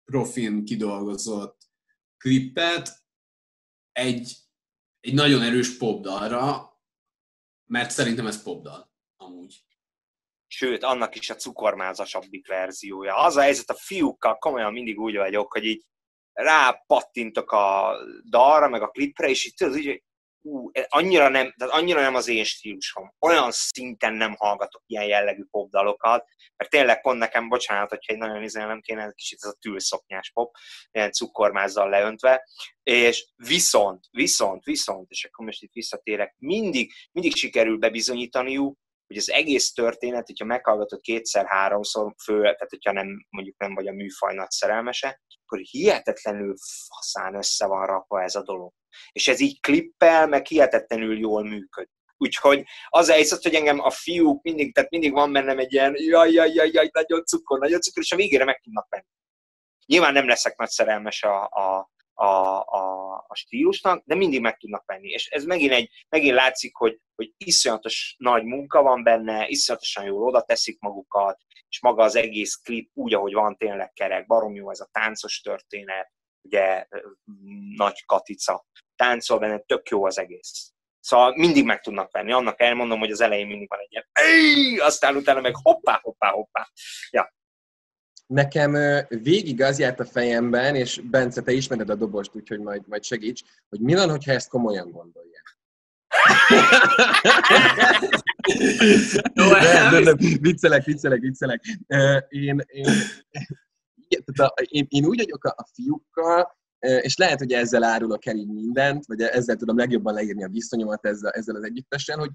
profin 0.06 0.65
kidolgozott 0.65 1.58
klippet 2.17 2.89
egy, 3.91 4.36
egy 4.99 5.13
nagyon 5.13 5.41
erős 5.41 5.77
popdalra, 5.77 6.71
mert 7.69 7.91
szerintem 7.91 8.27
ez 8.27 8.43
popdal, 8.43 8.91
amúgy. 9.15 9.65
Sőt, 10.47 10.84
annak 10.84 11.15
is 11.15 11.30
a 11.30 11.36
cukormázasabbik 11.36 12.47
verziója. 12.47 13.15
Az 13.15 13.36
a 13.36 13.41
helyzet 13.41 13.69
a 13.69 13.77
fiúkkal, 13.77 14.38
komolyan 14.38 14.73
mindig 14.73 14.99
úgy 14.99 15.15
vagyok, 15.15 15.51
hogy 15.51 15.65
így 15.65 15.86
rápattintok 16.34 17.51
a 17.51 17.95
dalra, 18.30 18.69
meg 18.69 18.82
a 18.82 18.88
klipre, 18.88 19.30
és 19.30 19.45
így 19.45 19.53
tudod, 19.53 19.73
hogy 19.73 20.03
ú, 20.47 20.71
annyira 20.88 21.29
nem, 21.29 21.53
tehát 21.57 21.73
annyira 21.73 22.01
nem 22.01 22.15
az 22.15 22.27
én 22.27 22.43
stílusom. 22.43 23.13
Olyan 23.19 23.51
szinten 23.51 24.13
nem 24.13 24.36
hallgatok 24.36 24.83
ilyen 24.86 25.05
jellegű 25.05 25.43
popdalokat, 25.51 26.25
mert 26.57 26.71
tényleg 26.71 27.01
pont 27.01 27.19
nekem, 27.19 27.49
bocsánat, 27.49 27.89
hogyha 27.89 28.13
egy 28.13 28.19
nagyon 28.19 28.67
nem 28.67 28.81
kéne, 28.81 29.12
kicsit 29.12 29.39
ez 29.41 29.49
a 29.49 29.57
tűlszoknyás 29.60 30.31
pop, 30.31 30.55
ilyen 30.91 31.12
cukormázzal 31.12 31.89
leöntve, 31.89 32.47
és 32.83 33.31
viszont, 33.36 34.05
viszont, 34.12 34.63
viszont, 34.63 35.10
és 35.10 35.25
akkor 35.25 35.45
most 35.45 35.63
itt 35.63 35.73
visszatérek, 35.73 36.36
mindig, 36.38 36.93
mindig 37.12 37.36
sikerül 37.36 37.77
bebizonyítaniuk, 37.77 38.77
hogy 39.07 39.17
az 39.17 39.31
egész 39.31 39.73
történet, 39.73 40.25
hogyha 40.25 40.45
meghallgatod 40.45 40.99
kétszer-háromszor, 41.01 42.13
fő, 42.23 42.41
tehát 42.41 42.69
hogyha 42.69 42.91
nem, 42.91 43.25
mondjuk 43.29 43.57
nem 43.57 43.73
vagy 43.73 43.88
a 43.88 43.93
műfaj 43.93 44.33
nagy 44.33 44.49
szerelmese, 44.49 45.21
akkor 45.45 45.60
hihetetlenül 45.60 46.55
faszán 46.88 47.36
össze 47.36 47.65
van 47.65 47.86
rakva 47.86 48.23
ez 48.23 48.36
a 48.36 48.43
dolog. 48.43 48.73
És 49.12 49.27
ez 49.27 49.39
így 49.39 49.60
klippel, 49.60 50.27
meg 50.27 50.45
hihetetlenül 50.45 51.17
jól 51.17 51.43
működik. 51.43 51.95
Úgyhogy 52.17 52.63
az 52.88 53.10
a 53.10 53.13
helyzet, 53.13 53.43
hogy 53.43 53.53
engem 53.53 53.79
a 53.79 53.89
fiúk 53.89 54.43
mindig, 54.43 54.73
tehát 54.73 54.89
mindig 54.89 55.12
van 55.12 55.31
bennem 55.31 55.60
egy 55.60 55.73
ilyen 55.73 55.93
jaj, 55.97 56.31
jaj, 56.31 56.53
jaj, 56.53 56.69
jaj 56.71 56.89
nagyon 56.91 57.25
cukor, 57.25 57.60
nagyon 57.60 57.81
cukor, 57.81 58.03
és 58.03 58.12
a 58.12 58.15
végére 58.15 58.43
meg 58.43 58.60
tudnak 58.60 58.88
menni. 58.89 59.05
Nyilván 59.86 60.13
nem 60.13 60.27
leszek 60.27 60.57
nagy 60.57 60.69
szerelmes 60.69 61.23
a, 61.23 61.43
a, 61.43 61.89
a, 62.13 62.62
a, 62.62 63.13
a 63.27 63.36
stílusnak, 63.36 64.03
de 64.05 64.15
mindig 64.15 64.41
meg 64.41 64.57
tudnak 64.57 64.83
venni. 64.86 65.10
És 65.10 65.27
ez 65.27 65.43
megint, 65.43 65.71
egy, 65.71 65.89
megint 66.10 66.33
látszik, 66.33 66.75
hogy, 66.75 66.99
hogy 67.15 67.33
iszonyatos 67.38 68.15
nagy 68.17 68.43
munka 68.43 68.81
van 68.81 69.03
benne, 69.03 69.47
iszonyatosan 69.47 70.05
jól 70.05 70.27
oda 70.27 70.41
teszik 70.41 70.79
magukat, 70.79 71.41
és 71.69 71.81
maga 71.81 72.03
az 72.03 72.15
egész 72.15 72.55
klip 72.55 72.91
úgy, 72.93 73.13
ahogy 73.13 73.33
van, 73.33 73.57
tényleg 73.57 73.93
kerek, 73.93 74.25
barom 74.25 74.55
jó 74.55 74.69
ez 74.69 74.79
a 74.79 74.89
táncos 74.91 75.41
történet, 75.41 76.12
ugye 76.41 76.88
nagy 77.75 78.05
katica 78.05 78.65
táncol 78.97 79.39
benne, 79.39 79.57
tök 79.57 79.89
jó 79.89 80.05
az 80.05 80.19
egész. 80.19 80.71
Szóval 80.99 81.33
mindig 81.36 81.65
meg 81.65 81.81
tudnak 81.81 82.12
venni. 82.12 82.31
Annak 82.31 82.62
elmondom, 82.62 82.99
hogy 82.99 83.12
az 83.12 83.21
elején 83.21 83.47
mindig 83.47 83.69
van 83.69 83.79
egy 83.79 83.91
ilyen, 83.91 84.05
aztán 84.88 85.15
utána 85.15 85.41
meg 85.41 85.55
hoppá, 85.55 85.99
hoppá, 86.01 86.29
hoppá. 86.29 86.67
Ja. 87.10 87.36
Nekem 88.27 88.71
végig 89.07 89.62
az 89.62 89.79
járt 89.79 89.99
a 89.99 90.05
fejemben, 90.05 90.75
és 90.75 91.01
Bence, 91.03 91.41
te 91.41 91.51
ismered 91.51 91.89
a 91.89 91.95
dobost, 91.95 92.36
úgyhogy 92.36 92.60
majd, 92.60 92.88
majd 92.88 93.03
segíts, 93.03 93.43
hogy 93.69 93.79
mi 93.79 93.93
van, 93.93 94.10
hogyha 94.10 94.31
ezt 94.31 94.49
komolyan 94.49 94.91
gondolják. 94.91 95.57
nem, 99.33 99.91
nem, 99.91 100.03
nem, 100.03 100.17
viccelek, 100.17 100.83
viccelek, 100.83 101.19
viccelek. 101.19 101.63
Én, 102.27 102.63
én, 102.65 102.91
én, 104.65 104.86
én 104.89 105.05
úgy 105.05 105.17
vagyok 105.17 105.43
a, 105.43 105.53
a 105.57 105.67
fiúkkal, 105.73 106.57
és 106.79 107.17
lehet, 107.17 107.39
hogy 107.39 107.51
ezzel 107.51 107.83
árulok 107.83 108.25
el 108.25 108.35
így 108.35 108.51
mindent, 108.51 109.05
vagy 109.05 109.21
ezzel 109.21 109.55
tudom 109.55 109.77
legjobban 109.77 110.13
leírni 110.13 110.43
a 110.43 110.49
viszonyomat 110.49 111.05
ezzel, 111.05 111.31
ezzel 111.31 111.55
az 111.55 111.63
együttesen, 111.63 112.19
hogy 112.19 112.29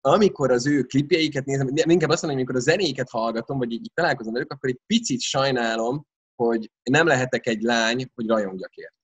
amikor 0.00 0.50
az 0.50 0.66
ő 0.66 0.82
klipjeiket 0.82 1.44
nézem, 1.44 1.68
inkább 1.74 2.10
azt 2.10 2.22
mondom, 2.22 2.22
hogy 2.22 2.32
amikor 2.32 2.56
a 2.56 2.60
zenéket 2.60 3.10
hallgatom, 3.10 3.58
vagy 3.58 3.72
így, 3.72 3.80
így 3.80 3.92
találkozom 3.94 4.32
velük, 4.32 4.52
akkor 4.52 4.68
egy 4.68 4.80
picit 4.86 5.20
sajnálom, 5.20 6.06
hogy 6.42 6.70
nem 6.90 7.06
lehetek 7.06 7.46
egy 7.46 7.62
lány, 7.62 8.10
hogy 8.14 8.26
rajongjak 8.26 8.74
ért. 8.74 8.94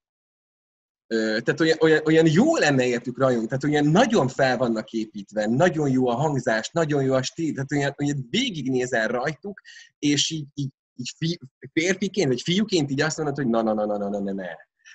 Tehát 1.45 1.61
olyan, 1.61 1.79
olyan, 1.81 2.03
olyan 2.05 2.27
jó 2.27 2.57
lenne 2.57 2.87
értük 2.87 3.19
rajong, 3.19 3.47
tehát 3.47 3.65
olyan 3.65 3.87
nagyon 3.87 4.29
fel 4.29 4.57
vannak 4.57 4.91
építve, 4.91 5.47
nagyon 5.47 5.91
jó 5.91 6.09
a 6.09 6.15
hangzás, 6.15 6.71
nagyon 6.71 7.03
jó 7.03 7.15
a 7.15 7.23
stíl, 7.23 7.53
tehát 7.53 7.73
olyan, 7.73 7.95
olyan 7.99 8.27
végignézel 8.31 9.09
rajtuk, 9.09 9.61
és 9.99 10.31
így, 10.31 10.47
így, 10.55 10.71
így 10.97 11.13
fi, 11.17 11.39
férfiként, 11.73 12.29
vagy 12.29 12.43
fiúként 12.43 12.91
így 12.91 13.01
azt 13.01 13.17
mondod, 13.17 13.37
hogy 13.37 13.47
na, 13.47 13.63
na, 13.63 13.75
na, 13.75 13.87
na, 13.87 13.97
na, 13.97 14.09
na, 14.09 14.33
na 14.33 14.43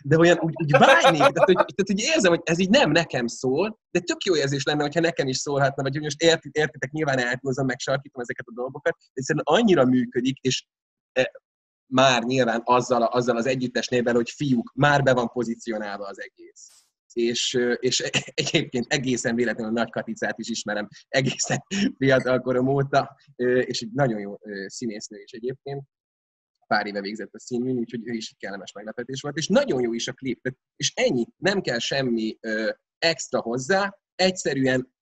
de 0.03 0.17
olyan 0.17 0.37
úgy, 0.41 0.53
úgy 0.63 0.71
vágynék, 0.71 1.19
tehát 1.19 1.43
hogy, 1.43 1.55
tehát 1.55 1.85
hogy 1.85 1.99
érzem, 1.99 2.31
hogy 2.31 2.41
ez 2.43 2.59
így 2.59 2.69
nem 2.69 2.91
nekem 2.91 3.27
szól, 3.27 3.79
de 3.91 3.99
tök 3.99 4.23
jó 4.23 4.35
érzés 4.35 4.63
lenne, 4.63 4.81
hogyha 4.81 4.99
nekem 4.99 5.27
is 5.27 5.37
szólhatna, 5.37 5.83
vagy 5.83 5.93
hogy 5.93 6.03
most 6.03 6.21
érti, 6.21 6.49
értitek, 6.51 6.91
nyilván 6.91 7.19
eltúlzom, 7.19 7.65
meg 7.65 7.79
sarkítom 7.79 8.21
ezeket 8.21 8.45
a 8.47 8.53
dolgokat, 8.53 8.95
de 8.97 9.11
egyszerűen 9.13 9.45
annyira 9.47 9.85
működik, 9.85 10.37
és 10.37 10.65
e, 11.11 11.31
már 11.85 12.23
nyilván 12.23 12.61
azzal, 12.63 13.03
azzal 13.03 13.37
az 13.37 13.45
együttes 13.45 13.87
névvel, 13.87 14.13
hogy 14.13 14.29
fiúk, 14.29 14.71
már 14.75 15.03
be 15.03 15.13
van 15.13 15.27
pozícionálva 15.27 16.05
az 16.05 16.21
egész. 16.21 16.85
És, 17.13 17.59
és 17.79 17.99
egyébként 18.33 18.85
egészen 18.87 19.35
véletlenül 19.35 19.71
a 19.71 19.79
Nagy 19.79 19.91
Katicát 19.91 20.39
is 20.39 20.49
ismerem 20.49 20.87
egészen 21.07 21.63
fiatalkorom 21.97 22.67
óta, 22.67 23.15
és 23.35 23.81
egy 23.81 23.91
nagyon 23.93 24.19
jó 24.19 24.37
színésznő 24.65 25.19
is 25.19 25.31
egyébként 25.31 25.83
pár 26.67 26.85
éve 26.85 27.01
végzett 27.01 27.33
a 27.33 27.39
színűn, 27.39 27.77
úgyhogy 27.77 28.07
ő 28.07 28.13
is 28.13 28.29
egy 28.29 28.37
kellemes 28.37 28.71
meglepetés 28.71 29.21
volt, 29.21 29.37
és 29.37 29.47
nagyon 29.47 29.81
jó 29.81 29.93
is 29.93 30.07
a 30.07 30.13
klip, 30.13 30.53
és 30.75 30.91
ennyi, 30.95 31.25
nem 31.37 31.61
kell 31.61 31.79
semmi 31.79 32.37
ö, 32.41 32.71
extra 32.99 33.41
hozzá, 33.41 33.97
egyszerűen 34.15 34.93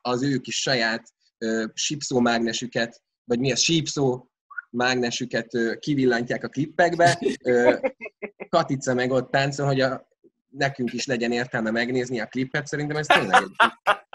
az 0.00 0.22
ő 0.22 0.38
kis 0.38 0.60
saját 0.60 1.12
ö, 1.38 1.64
sípszó 1.74 2.20
mágnesüket, 2.20 3.02
vagy 3.24 3.38
mi 3.38 3.52
a 3.52 3.56
sípszó 3.56 4.30
mágnesüket 4.70 5.54
ö, 5.54 5.74
kivillantják 5.78 6.44
a 6.44 6.48
klippekbe. 6.48 7.18
Ö, 7.44 7.78
Katica 8.48 8.94
meg 8.94 9.10
ott 9.10 9.30
táncol, 9.30 9.66
hogy 9.66 9.80
a, 9.80 10.08
nekünk 10.48 10.92
is 10.92 11.06
legyen 11.06 11.32
értelme 11.32 11.70
megnézni 11.70 12.20
a 12.20 12.26
klippet, 12.26 12.66
szerintem 12.66 12.96
ez 12.96 13.06
tényleg 13.06 13.42
egy, 13.42 13.70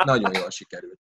nagyon 0.05 0.33
jól 0.33 0.49
sikerült. 0.49 0.99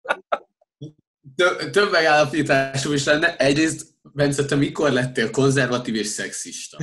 Több 1.70 1.90
megállapításom 1.90 2.92
is 2.92 3.04
lenne. 3.04 3.36
Egyrészt 3.36 3.91
Bence, 4.14 4.44
te 4.44 4.54
mikor 4.54 4.90
lettél 4.90 5.30
konzervatív 5.30 5.94
és 5.94 6.06
szexista? 6.06 6.78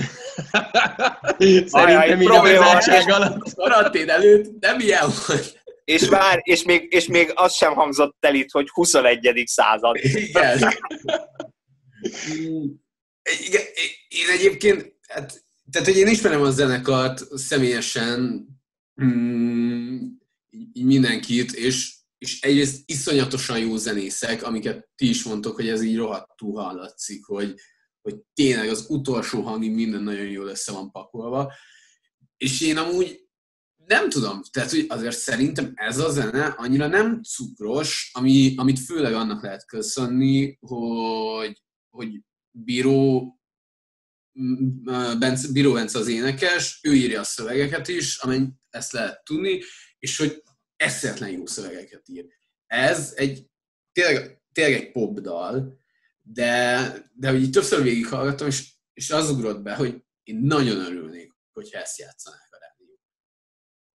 Szerintem 1.66 2.22
így 2.22 2.30
a 2.30 2.42
vezettség 2.42 3.12
alatt. 3.12 3.54
Karantén 3.54 4.10
előtt 4.10 4.60
nem 4.60 4.80
ilyen 4.80 5.10
volt. 5.28 5.62
És 5.84 6.08
vár, 6.08 6.40
és 6.44 6.64
még, 6.64 6.88
és 6.90 7.08
még 7.08 7.32
az 7.36 7.54
sem 7.54 7.74
hangzott 7.74 8.18
el 8.20 8.36
itt, 8.36 8.52
hogy 8.52 8.70
21. 8.70 9.44
század. 9.46 9.96
Igen. 9.96 10.60
Igen, 13.48 13.62
én 14.08 14.30
egyébként, 14.32 14.94
hát, 15.08 15.44
tehát 15.72 15.88
hogy 15.88 15.98
én 15.98 16.08
ismerem 16.08 16.42
a 16.42 16.52
zenekart 16.52 17.38
személyesen, 17.38 18.48
mm, 19.04 19.98
mindenkit, 20.74 21.52
és 21.52 21.94
és 22.20 22.42
egyrészt 22.42 22.82
iszonyatosan 22.86 23.60
jó 23.60 23.76
zenészek, 23.76 24.44
amiket 24.44 24.90
ti 24.96 25.10
is 25.10 25.24
mondtok, 25.24 25.56
hogy 25.56 25.68
ez 25.68 25.82
így 25.82 25.98
rohadtul 25.98 26.62
hallatszik, 26.62 27.26
hogy, 27.26 27.56
hogy 28.02 28.16
tényleg 28.34 28.70
az 28.70 28.86
utolsó 28.90 29.42
hangig 29.42 29.72
minden 29.72 30.04
nagyon 30.04 30.28
jól 30.28 30.48
össze 30.48 30.72
van 30.72 30.92
pakolva. 30.92 31.54
És 32.38 32.62
én 32.62 32.78
amúgy 32.78 33.30
nem 33.86 34.10
tudom, 34.10 34.42
tehát 34.52 34.70
hogy 34.70 34.86
azért 34.90 35.18
szerintem 35.18 35.72
ez 35.76 35.98
a 35.98 36.10
zene 36.10 36.46
annyira 36.46 36.88
nem 36.88 37.22
cukros, 37.24 38.10
ami, 38.14 38.54
amit 38.58 38.80
főleg 38.80 39.14
annak 39.14 39.44
lehet 39.44 39.66
köszönni, 39.66 40.58
hogy, 40.60 41.62
hogy 41.90 42.22
Bíró 42.52 43.34
Bence, 45.20 45.52
Bíró 45.52 45.74
Bence 45.74 46.00
az 46.00 46.08
énekes, 46.08 46.80
ő 46.84 46.94
írja 46.94 47.20
a 47.20 47.24
szövegeket 47.24 47.88
is, 47.88 48.18
amely 48.18 48.48
ezt 48.70 48.92
lehet 48.92 49.24
tudni, 49.24 49.62
és 50.00 50.18
hogy 50.18 50.42
eszetlen 50.80 51.30
jó 51.30 51.46
szövegeket 51.46 52.02
ír. 52.06 52.26
Ez 52.68 53.14
egy 53.16 53.50
tényleg, 53.92 54.42
tényleg 54.54 54.82
egy 54.82 54.92
popdal, 54.92 55.80
de, 56.22 56.92
de 57.14 57.30
hogy 57.30 57.42
így 57.42 57.52
többször 57.52 57.84
végighallgattam, 57.84 58.48
és, 58.48 58.74
és 58.94 59.12
az 59.12 59.30
ugrott 59.30 59.62
be, 59.62 59.76
hogy 59.76 60.04
én 60.24 60.36
nagyon 60.36 60.80
örülnék, 60.80 61.34
hogyha 61.54 61.80
ezt 61.80 62.00
játszanák 62.00 62.48
a 62.52 62.58
rádió. 62.60 63.00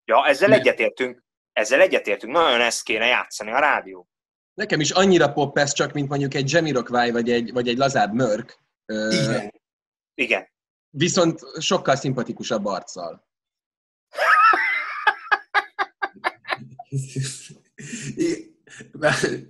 Ja, 0.05 0.27
ezzel 0.27 0.53
egyetértünk. 0.53 1.23
Ezzel 1.53 1.81
egyetértünk. 1.81 2.33
Nagyon 2.33 2.61
ezt 2.61 2.83
kéne 2.83 3.05
játszani 3.05 3.51
a 3.51 3.59
rádió. 3.59 4.09
Nekem 4.53 4.79
is 4.79 4.91
annyira 4.91 5.33
pop 5.33 5.57
ez 5.57 5.73
csak, 5.73 5.93
mint 5.93 6.09
mondjuk 6.09 6.33
egy 6.33 6.51
Jamiroquai 6.51 7.11
vagy 7.11 7.29
egy, 7.31 7.51
vagy 7.51 7.67
egy 7.67 7.77
lazább 7.77 8.13
Mörk. 8.13 8.59
Igen. 8.85 9.53
Igen. 10.13 10.47
Viszont 10.89 11.39
sokkal 11.59 11.95
szimpatikusabb 11.95 12.65
arccal. 12.65 13.29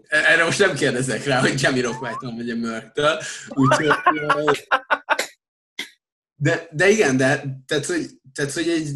Erre 0.07 0.43
most 0.43 0.59
nem 0.59 0.75
kérdezek 0.75 1.23
rá, 1.23 1.39
hogy 1.39 1.61
Jamie 1.61 1.81
Rockwhite-on 1.81 2.35
vagy 2.35 2.49
a 2.49 2.55
Mörktől. 2.55 3.21
Úgyhogy, 3.47 3.87
de, 6.35 6.67
de 6.71 6.89
igen, 6.89 7.17
de 7.17 7.61
tehát, 7.65 7.85
hogy, 7.85 8.09
tehát, 8.33 8.51
hogy 8.51 8.69
egy, 8.69 8.95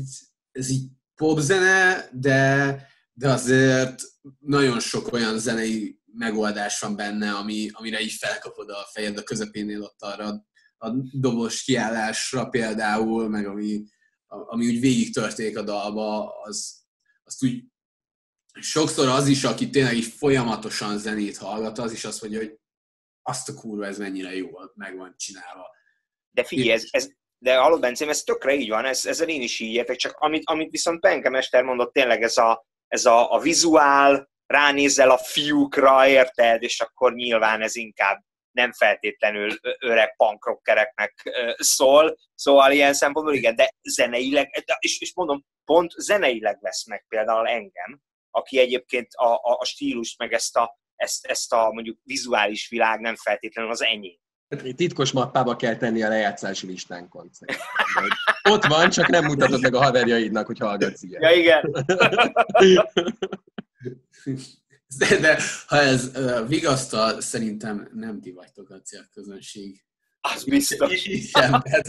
ez 0.52 0.70
így 0.70 0.90
popzene, 1.16 2.10
de, 2.14 2.88
de 3.14 3.30
azért 3.30 4.02
nagyon 4.40 4.80
sok 4.80 5.14
olyan 5.14 5.40
zenei 5.40 6.00
megoldás 6.06 6.80
van 6.80 6.96
benne, 6.96 7.32
ami, 7.32 7.70
amire 7.72 8.00
így 8.02 8.14
felkapod 8.14 8.70
a 8.70 8.88
fejed 8.94 9.18
a 9.18 9.24
közepénél 9.24 9.82
ott 9.82 10.02
arra 10.02 10.46
a 10.78 10.90
dobos 11.12 11.64
kiállásra 11.64 12.50
például, 12.50 13.30
meg 13.30 13.48
ami, 13.48 13.84
ami 14.28 14.68
úgy 14.68 14.80
végig 14.80 15.14
történik 15.14 15.58
a 15.58 15.62
dalba, 15.62 16.40
az, 16.42 16.76
azt 17.24 17.44
úgy 17.44 17.64
sokszor 18.62 19.08
az 19.08 19.28
is, 19.28 19.44
aki 19.44 19.70
tényleg 19.70 19.94
így 19.94 20.14
folyamatosan 20.18 20.98
zenét 20.98 21.38
hallgat, 21.38 21.78
az 21.78 21.92
is 21.92 22.06
azt 22.06 22.22
mondja, 22.22 22.40
hogy 22.40 22.58
azt 23.22 23.50
a 23.50 23.54
kurva, 23.54 23.86
ez 23.86 23.98
mennyire 23.98 24.36
jól 24.36 24.72
meg 24.76 24.98
van 24.98 25.16
csinálva. 25.18 25.70
De 26.32 26.44
figyelj, 26.44 26.72
ez, 26.72 26.84
ez, 26.92 27.10
de 27.38 27.58
hallod, 27.58 27.80
Bencém, 27.80 28.10
ez 28.10 28.24
tökre 28.24 28.54
így 28.54 28.70
van, 28.70 28.86
ez, 28.86 29.06
ezzel 29.06 29.30
én 29.30 29.42
is 29.42 29.60
így 29.60 29.74
értek, 29.74 29.96
csak 29.96 30.18
amit, 30.18 30.42
amit 30.46 30.72
viszont 30.72 31.00
Penke 31.00 31.30
Mester 31.30 31.64
mondott, 31.64 31.94
tényleg 31.94 32.22
ez 32.22 32.38
a, 32.38 32.66
ez 32.88 33.06
a, 33.06 33.34
a 33.34 33.40
vizuál, 33.40 34.30
ránézel 34.46 35.10
a 35.10 35.18
fiúkra, 35.18 36.08
érted, 36.08 36.64
és 36.64 36.80
akkor 36.80 37.14
nyilván 37.14 37.62
ez 37.62 37.76
inkább 37.76 38.24
nem 38.52 38.74
feltétlenül 38.74 39.58
öreg 39.80 40.16
pankrockereknek 40.16 41.14
szól, 41.56 42.18
szóval 42.36 42.72
ilyen 42.72 42.94
szempontból 42.94 43.36
igen, 43.36 43.56
de 43.56 43.70
zeneileg, 43.82 44.66
és, 44.80 45.00
és 45.00 45.14
mondom, 45.16 45.46
pont 45.66 45.92
zeneileg 45.92 46.62
vesz 46.62 46.86
meg 46.86 47.06
például 47.08 47.48
engem, 47.48 48.02
aki 48.36 48.60
egyébként 48.60 49.08
a, 49.12 49.34
a, 49.34 49.58
a 49.60 49.66
stílus, 49.66 50.16
meg 50.18 50.34
ezt 50.34 50.56
a, 50.56 50.80
ezt, 50.96 51.26
ezt 51.26 51.54
a 51.54 51.72
mondjuk 51.72 52.00
vizuális 52.04 52.68
világ 52.70 53.00
nem 53.00 53.16
feltétlenül 53.16 53.72
az 53.72 53.84
enyém. 53.84 54.18
Titkos 54.76 55.12
mappába 55.12 55.56
kell 55.56 55.76
tenni 55.76 56.04
a 56.04 56.08
lejátszási 56.08 56.68
listánkon. 56.68 57.30
Ott 58.50 58.66
van, 58.66 58.90
csak 58.90 59.08
nem 59.08 59.26
mutatod 59.26 59.62
meg 59.62 59.76
a 59.76 59.84
haverjaidnak, 59.84 60.46
hogy 60.46 60.60
hallgatsz 60.60 61.04
ilyen. 61.04 61.22
Ja, 61.22 61.32
igen. 61.32 61.86
De, 64.98 65.20
de 65.20 65.40
ha 65.68 65.78
ez 65.78 66.12
uh, 66.16 66.48
vigasztal, 66.48 67.22
szerintem 67.22 67.90
nem 67.94 68.22
ti 68.22 68.32
vagytok 68.32 68.70
a 68.70 68.82
célközönség. 68.82 69.84
Az 70.22 70.44
biztos. 70.44 71.06
Igen, 71.06 71.52
hát, 71.52 71.88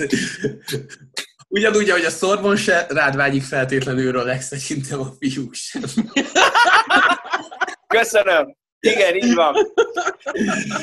Ugyanúgy, 1.48 1.90
ahogy 1.90 2.04
a 2.04 2.10
Sorbon 2.10 2.56
se, 2.56 2.86
rád 2.88 3.16
vágyik 3.16 3.42
feltétlenül 3.42 4.12
Rolex, 4.12 4.46
szerintem 4.46 5.00
a 5.00 5.12
fiúk 5.18 5.54
sem. 5.54 5.82
Köszönöm. 7.86 8.56
Igen, 8.80 9.14
így 9.14 9.34
van. 9.34 9.54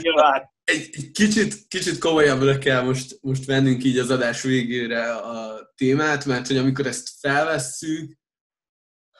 Nyilván. 0.01 0.51
Egy, 0.63 0.89
egy 0.91 1.11
kicsit, 1.11 1.67
kicsit 1.67 1.97
komolyabbra 1.97 2.57
kell 2.57 2.81
most, 2.81 3.17
most 3.21 3.45
vennünk 3.45 3.83
így 3.83 3.97
az 3.97 4.09
adás 4.09 4.41
végére 4.41 5.13
a 5.13 5.71
témát, 5.75 6.25
mert 6.25 6.47
hogy 6.47 6.57
amikor 6.57 6.87
ezt 6.87 7.09
felvesszük, 7.19 8.17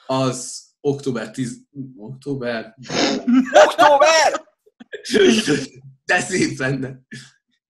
az 0.06 0.64
október 0.80 1.30
10... 1.30 1.56
Október? 1.96 2.76
Október! 3.66 4.46
De 6.04 6.20
szép 6.20 6.58
lenne. 6.58 7.00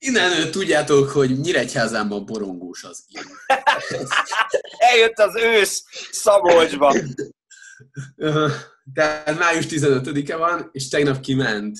Innen 0.06 0.50
tudjátok, 0.50 1.08
hogy 1.08 1.40
Nyíregyházánban 1.40 2.26
borongós 2.26 2.84
az 2.84 3.04
ír. 3.08 3.24
Eljött 4.92 5.18
az 5.18 5.36
ősz 5.36 5.84
Szabolcsba. 6.10 6.94
Tehát 8.92 9.38
május 9.38 9.66
15-e 9.68 10.36
van, 10.36 10.68
és 10.72 10.88
tegnap 10.88 11.20
kiment 11.20 11.78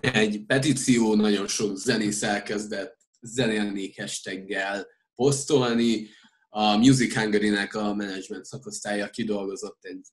egy 0.00 0.44
petíció, 0.46 1.14
nagyon 1.14 1.48
sok 1.48 1.76
zenész 1.76 2.22
elkezdett 2.22 2.96
zenélni 3.20 3.94
hashtaggel 3.94 4.86
posztolni. 5.14 6.08
A 6.48 6.76
Music 6.76 7.14
Hungary-nek 7.14 7.74
a 7.74 7.94
management 7.94 8.44
szakosztálya 8.44 9.08
kidolgozott 9.08 9.84
egy, 9.84 10.06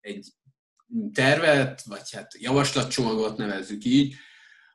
egy 0.00 0.26
tervet, 1.12 1.82
vagy 1.82 2.10
hát 2.10 2.34
javaslatcsomagot 2.38 3.36
nevezzük 3.36 3.84
így, 3.84 4.14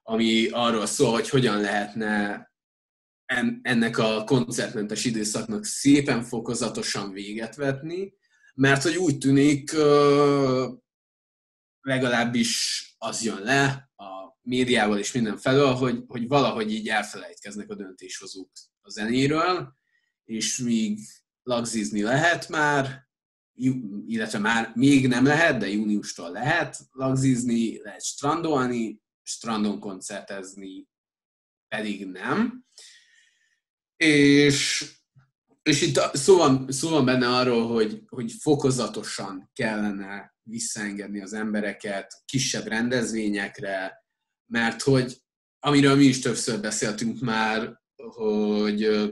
ami 0.03 0.47
arról 0.47 0.85
szól, 0.85 1.11
hogy 1.11 1.29
hogyan 1.29 1.61
lehetne 1.61 2.45
ennek 3.61 3.97
a 3.97 4.23
koncertmentes 4.23 5.05
időszaknak 5.05 5.65
szépen 5.65 6.23
fokozatosan 6.23 7.11
véget 7.11 7.55
vetni, 7.55 8.13
mert 8.53 8.83
hogy 8.83 8.95
úgy 8.95 9.17
tűnik, 9.17 9.71
legalábbis 11.81 12.85
az 12.97 13.23
jön 13.23 13.41
le 13.41 13.91
a 13.95 14.37
médiával 14.41 14.97
és 14.97 15.11
minden 15.11 15.37
felől, 15.37 15.73
hogy, 15.73 16.03
hogy 16.07 16.27
valahogy 16.27 16.71
így 16.71 16.87
elfelejtkeznek 16.87 17.69
a 17.69 17.75
döntéshozók 17.75 18.51
a 18.81 18.89
zenéről, 18.89 19.75
és 20.23 20.57
míg 20.57 20.99
lagzizni 21.43 22.01
lehet 22.01 22.49
már, 22.49 23.09
illetve 24.05 24.39
már 24.39 24.71
még 24.75 25.07
nem 25.07 25.25
lehet, 25.25 25.59
de 25.59 25.69
júniustól 25.69 26.31
lehet 26.31 26.77
lagzizni, 26.91 27.81
lehet 27.81 28.03
strandolni, 28.03 29.01
strandon 29.31 29.79
koncertezni 29.79 30.87
pedig 31.67 32.05
nem. 32.05 32.65
És, 33.95 34.91
és 35.61 35.81
itt 35.81 35.99
szó 36.13 36.37
van, 36.37 36.71
szó 36.71 36.89
van 36.89 37.05
benne 37.05 37.27
arról, 37.27 37.67
hogy, 37.67 38.01
hogy 38.07 38.31
fokozatosan 38.31 39.49
kellene 39.53 40.35
visszaengedni 40.43 41.21
az 41.21 41.33
embereket 41.33 42.21
kisebb 42.25 42.65
rendezvényekre, 42.65 44.05
mert 44.45 44.81
hogy 44.81 45.21
amiről 45.59 45.95
mi 45.95 46.03
is 46.03 46.19
többször 46.19 46.61
beszéltünk 46.61 47.19
már, 47.19 47.81
hogy, 47.95 49.11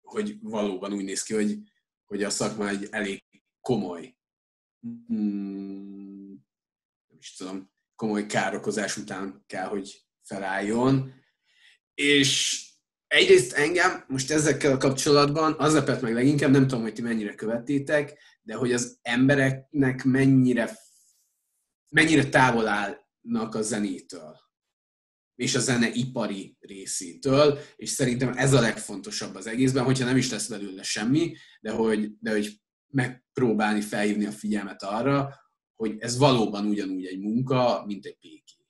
hogy 0.00 0.38
valóban 0.40 0.92
úgy 0.92 1.04
néz 1.04 1.22
ki, 1.22 1.34
hogy, 1.34 1.58
hogy 2.04 2.22
a 2.22 2.30
szakma 2.30 2.68
egy 2.68 2.88
elég 2.90 3.24
komoly, 3.60 4.16
hmm, 5.06 6.44
nem 7.08 7.18
is 7.18 7.34
tudom, 7.34 7.71
komoly 8.02 8.26
károkozás 8.26 8.96
után 8.96 9.44
kell, 9.46 9.66
hogy 9.66 10.04
felálljon. 10.22 11.12
És 11.94 12.62
egyrészt 13.06 13.52
engem 13.52 14.04
most 14.08 14.30
ezekkel 14.30 14.72
a 14.72 14.76
kapcsolatban 14.76 15.54
az 15.58 15.74
lepett 15.74 16.00
meg 16.00 16.14
leginkább, 16.14 16.50
nem 16.50 16.66
tudom, 16.66 16.82
hogy 16.82 16.92
ti 16.92 17.02
mennyire 17.02 17.34
követtétek, 17.34 18.18
de 18.42 18.54
hogy 18.54 18.72
az 18.72 18.98
embereknek 19.02 20.04
mennyire, 20.04 20.78
mennyire 21.88 22.28
távol 22.28 22.66
állnak 22.66 23.54
a 23.54 23.62
zenétől 23.62 24.36
és 25.34 25.54
a 25.54 25.60
zene 25.60 25.90
ipari 25.92 26.56
részétől, 26.60 27.58
és 27.76 27.90
szerintem 27.90 28.32
ez 28.36 28.52
a 28.52 28.60
legfontosabb 28.60 29.34
az 29.34 29.46
egészben, 29.46 29.84
hogyha 29.84 30.04
nem 30.04 30.16
is 30.16 30.30
lesz 30.30 30.48
belőle 30.48 30.82
semmi, 30.82 31.36
de 31.60 31.70
hogy, 31.70 32.10
de 32.20 32.30
hogy 32.30 32.60
megpróbálni 32.88 33.80
felhívni 33.80 34.26
a 34.26 34.32
figyelmet 34.32 34.82
arra, 34.82 35.41
hogy 35.82 35.96
ez 35.98 36.18
valóban 36.18 36.66
ugyanúgy 36.66 37.06
egy 37.06 37.18
munka, 37.18 37.84
mint 37.86 38.06
egy 38.06 38.18
péki. 38.18 38.66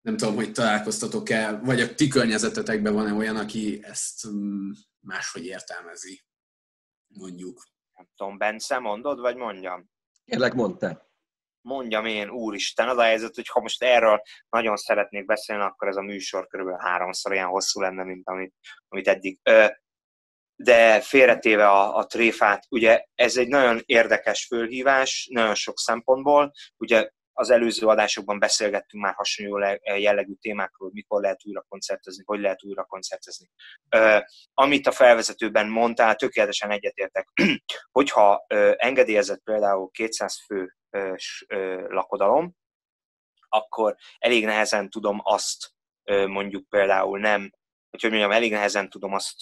Nem 0.00 0.16
tudom, 0.16 0.34
hogy 0.34 0.52
találkoztatok-e, 0.52 1.58
vagy 1.58 1.80
a 1.80 1.94
ti 1.94 2.08
környezetetekben 2.08 2.94
van-e 2.94 3.12
olyan, 3.12 3.36
aki 3.36 3.84
ezt 3.84 4.28
mm, 4.28 4.70
máshogy 5.00 5.44
értelmezi, 5.44 6.22
mondjuk. 7.06 7.62
Nem 7.94 8.08
tudom, 8.16 8.38
Bence, 8.38 8.78
mondod, 8.78 9.20
vagy 9.20 9.36
mondjam? 9.36 9.90
Kérlek, 10.24 10.54
mondd 10.54 10.78
te. 10.78 11.10
Mondjam 11.60 12.06
én, 12.06 12.28
úristen, 12.28 12.88
az 12.88 12.96
a 12.96 13.02
helyzet, 13.02 13.34
hogy 13.34 13.48
ha 13.48 13.60
most 13.60 13.82
erről 13.82 14.22
nagyon 14.48 14.76
szeretnék 14.76 15.24
beszélni, 15.24 15.62
akkor 15.62 15.88
ez 15.88 15.96
a 15.96 16.02
műsor 16.02 16.46
körülbelül 16.46 16.80
háromszor 16.80 17.32
ilyen 17.32 17.48
hosszú 17.48 17.80
lenne, 17.80 18.04
mint 18.04 18.28
amit, 18.28 18.54
amit 18.88 19.08
eddig. 19.08 19.38
De 20.62 21.00
félretéve 21.00 21.68
a, 21.68 21.96
a 21.96 22.06
tréfát, 22.06 22.66
ugye 22.68 23.04
ez 23.14 23.36
egy 23.36 23.48
nagyon 23.48 23.82
érdekes 23.86 24.46
fölhívás, 24.46 25.28
nagyon 25.30 25.54
sok 25.54 25.78
szempontból. 25.78 26.52
Ugye 26.76 27.08
az 27.32 27.50
előző 27.50 27.86
adásokban 27.86 28.38
beszélgettünk 28.38 29.02
már 29.02 29.14
hasonló 29.14 29.78
jellegű 29.96 30.32
témákról, 30.40 30.90
mikor 30.92 31.20
lehet 31.20 31.40
újra 31.44 31.64
koncertezni, 31.68 32.22
hogy 32.26 32.40
lehet 32.40 32.64
újra 32.64 32.84
koncertezni. 32.84 33.48
Amit 34.54 34.86
a 34.86 34.92
felvezetőben 34.92 35.68
mondtál, 35.68 36.14
tökéletesen 36.14 36.70
egyetértek. 36.70 37.28
Hogyha 37.98 38.44
engedélyezett 38.76 39.42
például 39.44 39.90
200 39.90 40.44
fő 40.46 40.76
lakodalom, 41.88 42.54
akkor 43.48 43.96
elég 44.18 44.44
nehezen 44.44 44.90
tudom 44.90 45.20
azt 45.22 45.72
mondjuk 46.26 46.68
például 46.68 47.18
nem, 47.18 47.40
hogy, 47.90 48.00
hogy 48.00 48.10
mondjam, 48.10 48.30
elég 48.30 48.50
nehezen 48.50 48.90
tudom 48.90 49.12
azt 49.12 49.34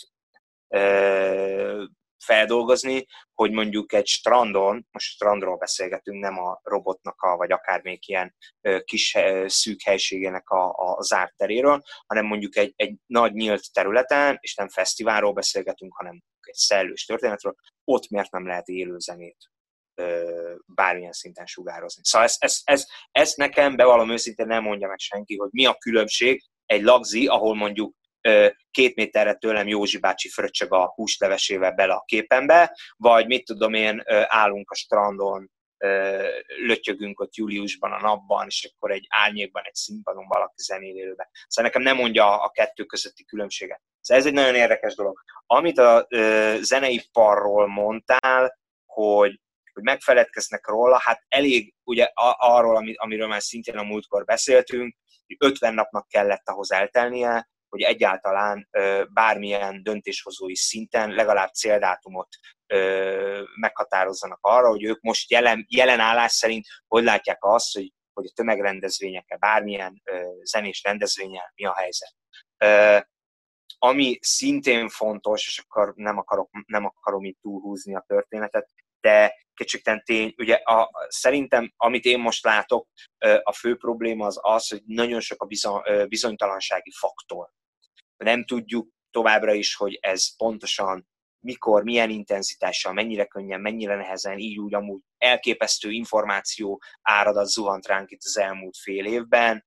feldolgozni, 2.25 3.07
hogy 3.35 3.51
mondjuk 3.51 3.93
egy 3.93 4.07
strandon, 4.07 4.87
most 4.91 5.07
strandról 5.07 5.57
beszélgetünk, 5.57 6.23
nem 6.23 6.39
a 6.39 6.61
robotnak, 6.63 7.21
a, 7.21 7.37
vagy 7.37 7.53
akármelyik 7.53 8.09
ilyen 8.09 8.37
kis 8.85 9.17
szűk 9.47 9.83
helységének 9.83 10.49
a, 10.49 10.71
a 10.71 11.03
zárt 11.03 11.37
teréről, 11.37 11.83
hanem 12.07 12.27
mondjuk 12.27 12.57
egy, 12.57 12.73
egy 12.77 12.95
nagy 13.07 13.33
nyílt 13.33 13.73
területen, 13.73 14.39
és 14.41 14.55
nem 14.55 14.69
fesztiválról 14.69 15.33
beszélgetünk, 15.33 15.97
hanem 15.97 16.23
egy 16.41 16.55
szellős 16.55 17.05
történetről, 17.05 17.55
ott 17.85 18.09
miért 18.09 18.31
nem 18.31 18.47
lehet 18.47 18.69
élő 18.69 18.99
zenét 18.99 19.51
bármilyen 20.67 21.13
szinten 21.13 21.47
sugározni. 21.47 22.03
Szóval 22.05 22.27
ez, 22.27 22.37
ez, 22.39 22.61
ez, 22.65 22.87
ez 23.11 23.33
nekem 23.35 23.77
bevallom 23.77 24.11
őszintén 24.11 24.47
nem 24.47 24.63
mondja 24.63 24.89
meg 24.89 24.99
senki, 24.99 25.37
hogy 25.37 25.49
mi 25.53 25.67
a 25.67 25.75
különbség 25.75 26.43
egy 26.67 26.83
lagzi, 26.83 27.27
ahol 27.27 27.55
mondjuk 27.55 27.95
két 28.71 28.95
méterre 28.95 29.35
tőlem 29.35 29.69
Józsi 29.69 29.99
bácsi 29.99 30.29
fröccsög 30.29 30.73
a 30.73 30.93
húslevesével 30.95 31.73
bele 31.73 31.93
a 31.93 32.05
képembe, 32.07 32.77
vagy 32.97 33.27
mit 33.27 33.45
tudom 33.45 33.75
én, 33.75 34.03
állunk 34.27 34.71
a 34.71 34.75
strandon, 34.75 35.51
lötyögünk 36.67 37.21
ott 37.21 37.35
júliusban 37.35 37.93
a 37.93 38.01
napban, 38.01 38.47
és 38.47 38.73
akkor 38.75 38.91
egy 38.91 39.07
árnyékban, 39.09 39.63
egy 39.67 39.75
színpadon 39.75 40.27
valaki 40.29 40.63
zenélőbe. 40.63 41.31
Szóval 41.47 41.71
nekem 41.71 41.83
nem 41.83 41.97
mondja 41.97 42.43
a 42.43 42.51
kettő 42.51 42.85
közötti 42.85 43.25
különbséget. 43.25 43.81
Szóval 44.01 44.23
ez 44.23 44.29
egy 44.29 44.37
nagyon 44.37 44.55
érdekes 44.55 44.95
dolog. 44.95 45.23
Amit 45.47 45.79
a 45.79 46.09
zeneiparról 46.61 47.67
mondtál, 47.67 48.59
hogy 48.87 49.41
hogy 49.73 49.83
megfeledkeznek 49.83 50.67
róla, 50.67 51.01
hát 51.03 51.23
elég 51.29 51.75
ugye 51.85 52.11
arról, 52.37 52.95
amiről 52.97 53.29
már 53.29 53.43
szintén 53.43 53.77
a 53.77 53.83
múltkor 53.83 54.25
beszéltünk, 54.25 54.97
hogy 55.27 55.37
50 55.39 55.75
napnak 55.75 56.09
kellett 56.09 56.49
ahhoz 56.49 56.73
eltelnie, 56.73 57.49
hogy 57.71 57.83
egyáltalán 57.83 58.69
bármilyen 59.13 59.83
döntéshozói 59.83 60.57
szinten 60.57 61.11
legalább 61.11 61.53
céldátumot 61.53 62.29
meghatározzanak 63.61 64.39
arra, 64.41 64.69
hogy 64.69 64.85
ők 64.85 65.01
most 65.01 65.31
jelen, 65.31 65.67
jelen 65.69 66.01
állás 66.01 66.33
szerint 66.33 66.67
hogy 66.87 67.05
látják 67.05 67.45
azt, 67.45 67.75
hogy, 67.75 67.93
hogy 68.13 68.27
a 68.27 68.33
tömegrendezvényekkel, 68.35 69.39
bármilyen 69.39 70.03
zenés 70.43 70.83
rendezvényel 70.83 71.53
mi 71.55 71.65
a 71.65 71.75
helyzet. 71.75 72.15
Ami 73.79 74.19
szintén 74.21 74.89
fontos, 74.89 75.47
és 75.47 75.65
akkor 75.67 75.93
nem, 75.97 76.19
akarok, 76.19 76.51
nem 76.67 76.85
akarom 76.85 77.25
itt 77.25 77.39
túlhúzni 77.41 77.95
a 77.95 78.05
történetet, 78.07 78.71
de 79.01 79.35
kicsit 79.55 80.03
tény, 80.05 80.35
ugye 80.39 80.55
a, 80.55 80.91
szerintem, 81.09 81.73
amit 81.77 82.05
én 82.05 82.19
most 82.19 82.45
látok, 82.45 82.89
a 83.43 83.53
fő 83.53 83.77
probléma 83.77 84.27
az 84.27 84.39
az, 84.41 84.69
hogy 84.69 84.83
nagyon 84.87 85.21
sok 85.21 85.43
a 85.43 85.47
bizony, 85.47 85.83
bizonytalansági 86.09 86.91
faktor 86.99 87.49
nem 88.25 88.45
tudjuk 88.45 88.89
továbbra 89.11 89.53
is, 89.53 89.75
hogy 89.75 89.99
ez 90.01 90.37
pontosan 90.37 91.09
mikor, 91.41 91.83
milyen 91.83 92.11
intenzitással, 92.11 92.93
mennyire 92.93 93.25
könnyen, 93.25 93.61
mennyire 93.61 93.97
nehezen, 93.97 94.39
így 94.39 94.59
úgy 94.59 94.75
amúgy 94.75 95.01
elképesztő 95.19 95.91
információ 95.91 96.83
áradat 97.03 97.47
zuhant 97.47 97.87
ránk 97.87 98.11
itt 98.11 98.23
az 98.25 98.39
elmúlt 98.39 98.77
fél 98.77 99.07
évben. 99.07 99.65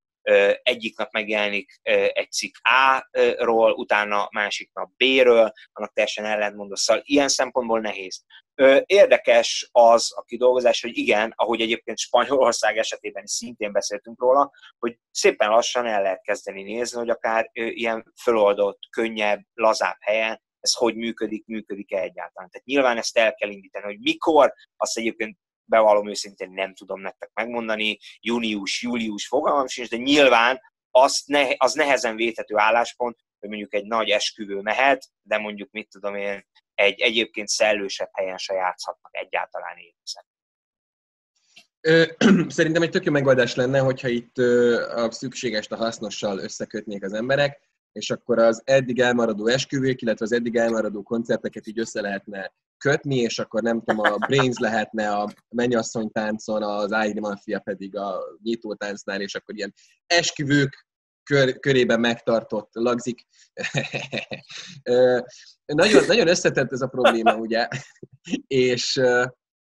egyik 0.63 0.97
nap 0.97 1.11
megjelenik 1.11 1.79
egy 2.13 2.31
cikk 2.31 2.55
A-ról, 2.61 3.71
utána 3.71 4.27
másik 4.31 4.73
nap 4.73 4.91
B-ről, 4.97 5.51
annak 5.71 5.93
teljesen 5.93 6.25
ellentmondó. 6.25 6.75
Szóval 6.75 7.03
ilyen 7.05 7.27
szempontból 7.27 7.79
nehéz. 7.79 8.23
Érdekes 8.85 9.69
az 9.71 10.13
a 10.15 10.21
kidolgozás, 10.21 10.81
hogy 10.81 10.97
igen, 10.97 11.33
ahogy 11.35 11.61
egyébként 11.61 11.97
Spanyolország 11.97 12.77
esetében 12.77 13.23
is 13.23 13.31
szintén 13.31 13.71
beszéltünk 13.71 14.19
róla, 14.19 14.51
hogy 14.79 14.97
szépen 15.11 15.49
lassan 15.49 15.85
el 15.85 16.01
lehet 16.01 16.21
kezdeni 16.21 16.63
nézni, 16.63 16.97
hogy 16.97 17.09
akár 17.09 17.49
ilyen 17.53 18.13
föloldott, 18.21 18.79
könnyebb, 18.89 19.41
lazább 19.53 19.97
helyen 19.99 20.41
ez 20.63 20.73
hogy 20.73 20.95
működik, 20.95 21.45
működik-e 21.45 21.97
egyáltalán. 21.97 22.49
Tehát 22.49 22.65
nyilván 22.65 22.97
ezt 22.97 23.17
el 23.17 23.33
kell 23.33 23.49
indítani, 23.49 23.85
hogy 23.85 23.99
mikor, 23.99 24.53
azt 24.77 24.97
egyébként 24.97 25.37
bevallom 25.65 26.09
őszintén 26.09 26.51
nem 26.51 26.73
tudom 26.73 27.01
nektek 27.01 27.29
megmondani, 27.33 27.97
június, 28.19 28.81
július 28.81 29.27
fogalmam 29.27 29.67
sincs, 29.67 29.89
de 29.89 29.97
nyilván 29.97 30.59
az, 30.91 31.23
ne, 31.25 31.47
az 31.57 31.73
nehezen 31.73 32.15
védhető 32.15 32.57
álláspont, 32.57 33.17
hogy 33.39 33.49
mondjuk 33.49 33.73
egy 33.73 33.85
nagy 33.85 34.09
esküvő 34.09 34.59
mehet, 34.59 35.07
de 35.21 35.37
mondjuk 35.37 35.71
mit 35.71 35.89
tudom 35.89 36.15
én, 36.15 36.47
egy 36.75 37.01
egyébként 37.01 37.47
szellősebb 37.47 38.09
helyen 38.12 38.38
se 38.38 38.53
játszhatnak 38.53 39.15
egyáltalán 39.15 39.77
élőzet. 39.77 40.25
Szerintem 42.55 42.81
egy 42.81 42.89
tök 42.89 43.05
jó 43.05 43.12
megoldás 43.12 43.55
lenne, 43.55 43.79
hogyha 43.79 44.07
itt 44.07 44.38
a 44.95 45.12
szükséges 45.12 45.67
a 45.69 45.75
hasznossal 45.75 46.39
összekötnék 46.39 47.03
az 47.03 47.13
emberek, 47.13 47.71
és 47.91 48.09
akkor 48.09 48.39
az 48.39 48.62
eddig 48.65 48.99
elmaradó 48.99 49.47
esküvők, 49.47 50.01
illetve 50.01 50.25
az 50.25 50.31
eddig 50.31 50.55
elmaradó 50.55 51.03
koncerteket 51.03 51.67
így 51.67 51.79
össze 51.79 52.01
lehetne 52.01 52.53
kötni, 52.77 53.15
és 53.15 53.39
akkor 53.39 53.62
nem 53.62 53.81
tudom, 53.83 53.99
a 53.99 54.17
Brains 54.17 54.57
lehetne 54.57 55.09
a 55.09 55.33
mennyasszony 55.49 56.12
táncon, 56.12 56.63
az 56.63 56.91
Ágri 56.91 57.19
Mafia 57.19 57.59
pedig 57.59 57.97
a 57.97 58.19
nyitó 58.43 58.73
táncnál, 58.73 59.21
és 59.21 59.36
akkor 59.36 59.55
ilyen 59.55 59.73
esküvők 60.05 60.88
kör, 61.23 61.59
körében 61.59 61.99
megtartott 61.99 62.69
lagzik. 62.71 63.27
nagyon, 65.65 66.05
nagyon 66.05 66.27
összetett 66.27 66.71
ez 66.71 66.81
a 66.81 66.88
probléma, 66.88 67.36
ugye, 67.45 67.67
és 68.47 69.01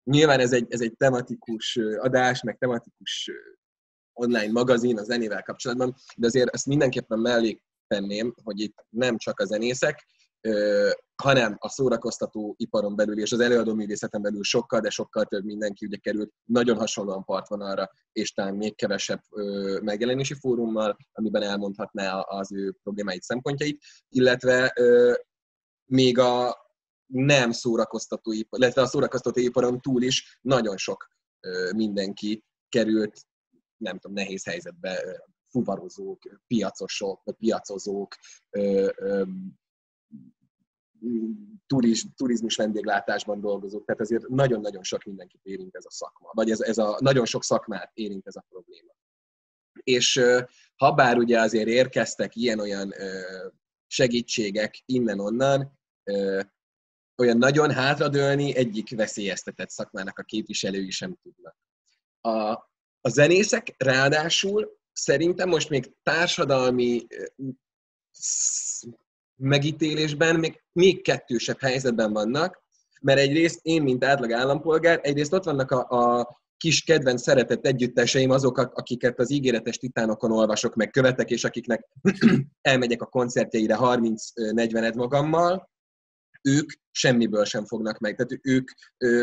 nyilván 0.05 0.41
ez 0.41 0.53
egy, 0.53 0.67
ez 0.69 0.81
egy 0.81 0.97
tematikus 0.97 1.79
adás, 1.99 2.43
meg 2.43 2.59
tematikus 2.59 3.31
online 4.13 4.53
magazin 4.53 4.99
a 4.99 5.03
zenével 5.03 5.43
kapcsolatban, 5.43 5.95
de 6.17 6.27
azért 6.27 6.55
ezt 6.55 6.67
mindenképpen 6.67 7.19
mellé 7.19 7.63
tenném, 7.87 8.35
hogy 8.43 8.61
itt 8.61 8.87
nem 8.89 9.17
csak 9.17 9.41
a 9.41 9.45
zenészek, 9.45 10.07
hanem 11.23 11.57
a 11.59 11.69
szórakoztató 11.69 12.55
iparon 12.59 12.97
belül 12.97 13.21
és 13.21 13.33
az 13.33 13.41
előadó 13.41 13.75
művészeten 13.75 14.23
belül 14.23 14.43
sokkal, 14.43 14.81
de 14.81 14.91
sokkal 14.91 15.25
több 15.25 15.45
mindenki 15.45 15.87
ugye 15.87 15.97
került 15.97 16.33
nagyon 16.45 16.77
hasonlóan 16.77 17.25
partvonalra, 17.25 17.91
és 18.13 18.33
talán 18.33 18.55
még 18.55 18.77
kevesebb 18.77 19.21
megjelenési 19.83 20.35
fórummal, 20.35 20.97
amiben 21.13 21.43
elmondhatná 21.43 22.19
az 22.19 22.53
ő 22.53 22.77
problémáit, 22.83 23.23
szempontjait, 23.23 23.83
illetve 24.09 24.75
még 25.85 26.19
a 26.19 26.57
nem 27.07 27.51
szórakoztató 27.51 28.33
ipar, 28.33 28.61
illetve 28.61 28.83
a 28.83 28.87
szórakoztató 28.87 29.41
iparon 29.41 29.81
túl 29.81 30.03
is 30.03 30.39
nagyon 30.41 30.77
sok 30.77 31.09
mindenki 31.75 32.45
került, 32.69 33.21
nem 33.77 33.99
tudom, 33.99 34.17
nehéz 34.17 34.45
helyzetbe 34.45 35.21
fuvarozók, 35.49 36.23
piacosok, 36.47 37.23
piacozók, 37.39 38.15
turiz, 41.67 42.05
turizmus 42.17 42.57
vendéglátásban 42.57 43.41
dolgozók, 43.41 43.85
tehát 43.85 44.01
ezért 44.01 44.29
nagyon-nagyon 44.29 44.83
sok 44.83 45.05
mindenkit 45.05 45.41
érint 45.43 45.77
ez 45.77 45.85
a 45.85 45.91
szakma, 45.91 46.31
vagy 46.33 46.51
ez, 46.51 46.61
ez 46.61 46.79
a 46.79 46.97
nagyon 47.01 47.25
sok 47.25 47.45
szakmát 47.45 47.91
érint 47.95 48.27
ez 48.27 48.37
a 48.37 48.45
probléma. 48.49 48.93
És 49.73 50.21
ha 50.77 50.93
bár 50.93 51.19
ugye 51.19 51.41
azért 51.41 51.69
érkeztek 51.69 52.37
ilyen-olyan 52.37 52.93
segítségek 53.87 54.83
innen-onnan, 54.85 55.79
olyan 57.17 57.39
nagyon 57.39 57.71
hátradőlni 57.71 58.57
egyik 58.57 58.97
veszélyeztetett 58.97 59.71
szakmának 59.71 60.19
a 60.19 60.23
képviselői 60.23 60.91
sem 60.91 61.19
tudnak. 61.23 61.57
A, 62.21 62.51
a 63.01 63.09
zenészek 63.09 63.75
ráadásul 63.77 64.81
szerintem 64.93 65.49
most 65.49 65.69
még 65.69 65.93
társadalmi 66.03 67.07
megítélésben 69.43 70.37
még, 70.37 70.63
még 70.73 71.03
kettősebb 71.03 71.61
helyzetben 71.61 72.13
vannak, 72.13 72.63
mert 73.01 73.19
egyrészt 73.19 73.59
én, 73.63 73.83
mint 73.83 74.05
átlag 74.05 74.33
állampolgár, 74.33 75.01
egyrészt 75.03 75.33
ott 75.33 75.45
vannak 75.45 75.71
a, 75.71 76.19
a 76.19 76.41
kis 76.57 76.83
kedvenc 76.83 77.23
szeretett 77.23 77.67
együtteseim, 77.67 78.31
azok, 78.31 78.59
akiket 78.59 79.19
az 79.19 79.31
ígéretes 79.31 79.79
titánokon 79.79 80.33
olvasok, 80.33 80.75
meg 80.75 80.91
követek, 80.91 81.31
és 81.31 81.45
akiknek 81.45 81.89
elmegyek 82.61 83.03
a 83.03 83.07
koncertjeire 83.07 83.77
30-40 83.81 84.95
magammal, 84.95 85.71
ők 86.43 86.73
semmiből 86.91 87.45
sem 87.45 87.65
fognak 87.65 87.99
meg. 87.99 88.15
Tehát 88.15 88.39
ők 88.43 88.71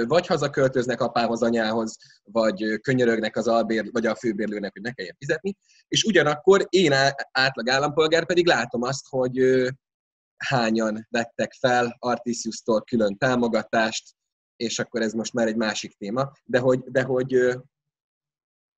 vagy 0.08 0.28
hazaköltöznek 0.28 1.02
apához, 1.02 1.42
anyához, 1.42 1.98
vagy 2.24 2.80
könyörögnek 2.82 3.38
az 3.38 3.48
albér, 3.48 3.90
vagy 3.92 4.06
a 4.06 4.16
főbérlőnek, 4.16 4.72
hogy 4.72 4.82
ne 4.82 4.92
kelljen 4.92 5.16
fizetni, 5.20 5.56
és 5.88 6.04
ugyanakkor 6.04 6.66
én 6.70 6.94
átlag 7.32 7.70
állampolgár 7.70 8.26
pedig 8.26 8.48
látom 8.48 8.82
azt, 8.82 9.06
hogy 9.10 9.38
hányan 10.48 11.08
vettek 11.10 11.54
fel 11.54 11.96
Artisius-tól 12.00 12.82
külön 12.82 13.18
támogatást, 13.18 14.16
és 14.56 14.80
akkor 14.80 15.02
ez 15.02 15.14
most 15.14 15.34
már 15.34 15.48
egy 15.48 15.56
másik 15.56 15.98
téma, 15.98 16.32
de 16.44 16.60
hogy, 16.60 16.80
de 16.80 17.04
hogy 17.04 17.58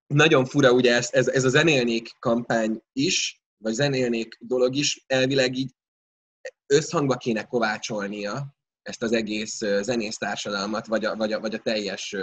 nagyon 0.07 0.45
fura 0.45 0.71
ugye 0.71 0.95
ez, 0.95 1.09
ez, 1.11 1.27
ez 1.27 1.43
a 1.43 1.49
zenélnék 1.49 2.09
kampány 2.19 2.81
is, 2.93 3.41
vagy 3.57 3.73
zenélnék 3.73 4.37
dolog 4.39 4.75
is 4.75 5.03
elvileg 5.07 5.55
így 5.55 5.71
összhangba 6.65 7.15
kéne 7.15 7.43
kovácsolnia 7.43 8.55
ezt 8.81 9.03
az 9.03 9.11
egész 9.11 9.57
zenész 9.81 10.17
társadalmat, 10.17 10.87
vagy 10.87 11.05
a, 11.05 11.15
vagy 11.15 11.33
a, 11.33 11.39
vagy 11.39 11.53
a 11.53 11.59
teljes 11.59 12.15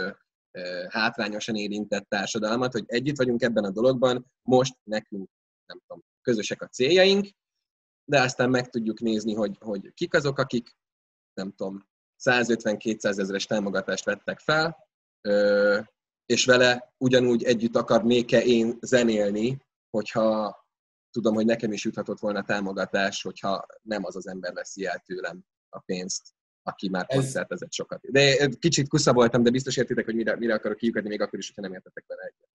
hátrányosan 0.89 1.57
érintett 1.57 2.09
társadalmat, 2.09 2.73
hogy 2.73 2.85
együtt 2.87 3.17
vagyunk 3.17 3.43
ebben 3.43 3.65
a 3.65 3.71
dologban, 3.71 4.27
most 4.43 4.75
nekünk, 4.85 5.29
nem 5.67 5.81
tudom, 5.87 6.05
közösek 6.23 6.63
a 6.63 6.67
céljaink, 6.67 7.29
de 8.09 8.21
aztán 8.21 8.51
meg 8.51 8.69
tudjuk 8.69 9.01
nézni, 9.01 9.35
hogy, 9.35 9.57
hogy 9.61 9.93
kik 9.95 10.15
azok, 10.15 10.39
akik, 10.39 10.77
nem 11.35 11.53
tudom, 11.53 11.89
150-200 12.25 13.19
ezeres 13.19 13.47
támogatást 13.47 14.05
vettek 14.05 14.39
fel, 14.39 14.77
és 16.27 16.45
vele 16.45 16.95
ugyanúgy 16.99 17.43
együtt 17.43 17.77
akarnék-e 17.77 18.41
én 18.41 18.79
zenélni, 18.81 19.67
hogyha 19.91 20.57
tudom, 21.11 21.35
hogy 21.35 21.45
nekem 21.45 21.73
is 21.73 21.85
juthatott 21.85 22.19
volna 22.19 22.45
támogatás, 22.45 23.23
hogyha 23.23 23.67
nem 23.83 24.05
az 24.05 24.17
az 24.17 24.27
ember 24.27 24.53
veszi 24.53 24.87
el 24.87 25.03
tőlem 25.07 25.45
a 25.69 25.79
pénzt, 25.79 26.23
aki 26.63 26.89
már 26.89 27.07
koncertezett 27.07 27.73
sokat. 27.73 28.11
De 28.11 28.49
kicsit 28.59 28.89
kusza 28.89 29.13
voltam, 29.13 29.43
de 29.43 29.51
biztos 29.51 29.77
értitek, 29.77 30.05
hogy 30.05 30.15
mire, 30.15 30.37
mire 30.37 30.55
akarok 30.55 30.77
kiukadni, 30.77 31.09
még 31.09 31.21
akkor 31.21 31.39
is, 31.39 31.47
hogyha 31.47 31.63
nem 31.63 31.73
értetek 31.73 32.05
vele 32.07 32.23
egyet. 32.23 32.49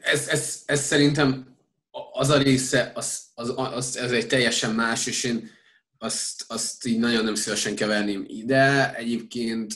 Ez, 0.00 0.28
ez, 0.28 0.62
ez 0.66 0.80
szerintem 0.80 1.57
az 1.90 2.28
a 2.28 2.38
része, 2.38 2.92
az, 2.94 3.22
az, 3.34 3.52
az, 3.56 3.96
ez 3.96 4.12
egy 4.12 4.26
teljesen 4.26 4.74
más, 4.74 5.06
és 5.06 5.24
én 5.24 5.50
azt, 5.98 6.44
azt 6.46 6.86
így 6.86 6.98
nagyon 6.98 7.24
nem 7.24 7.34
szívesen 7.34 7.74
keverném 7.74 8.24
ide. 8.26 8.94
Egyébként, 8.94 9.74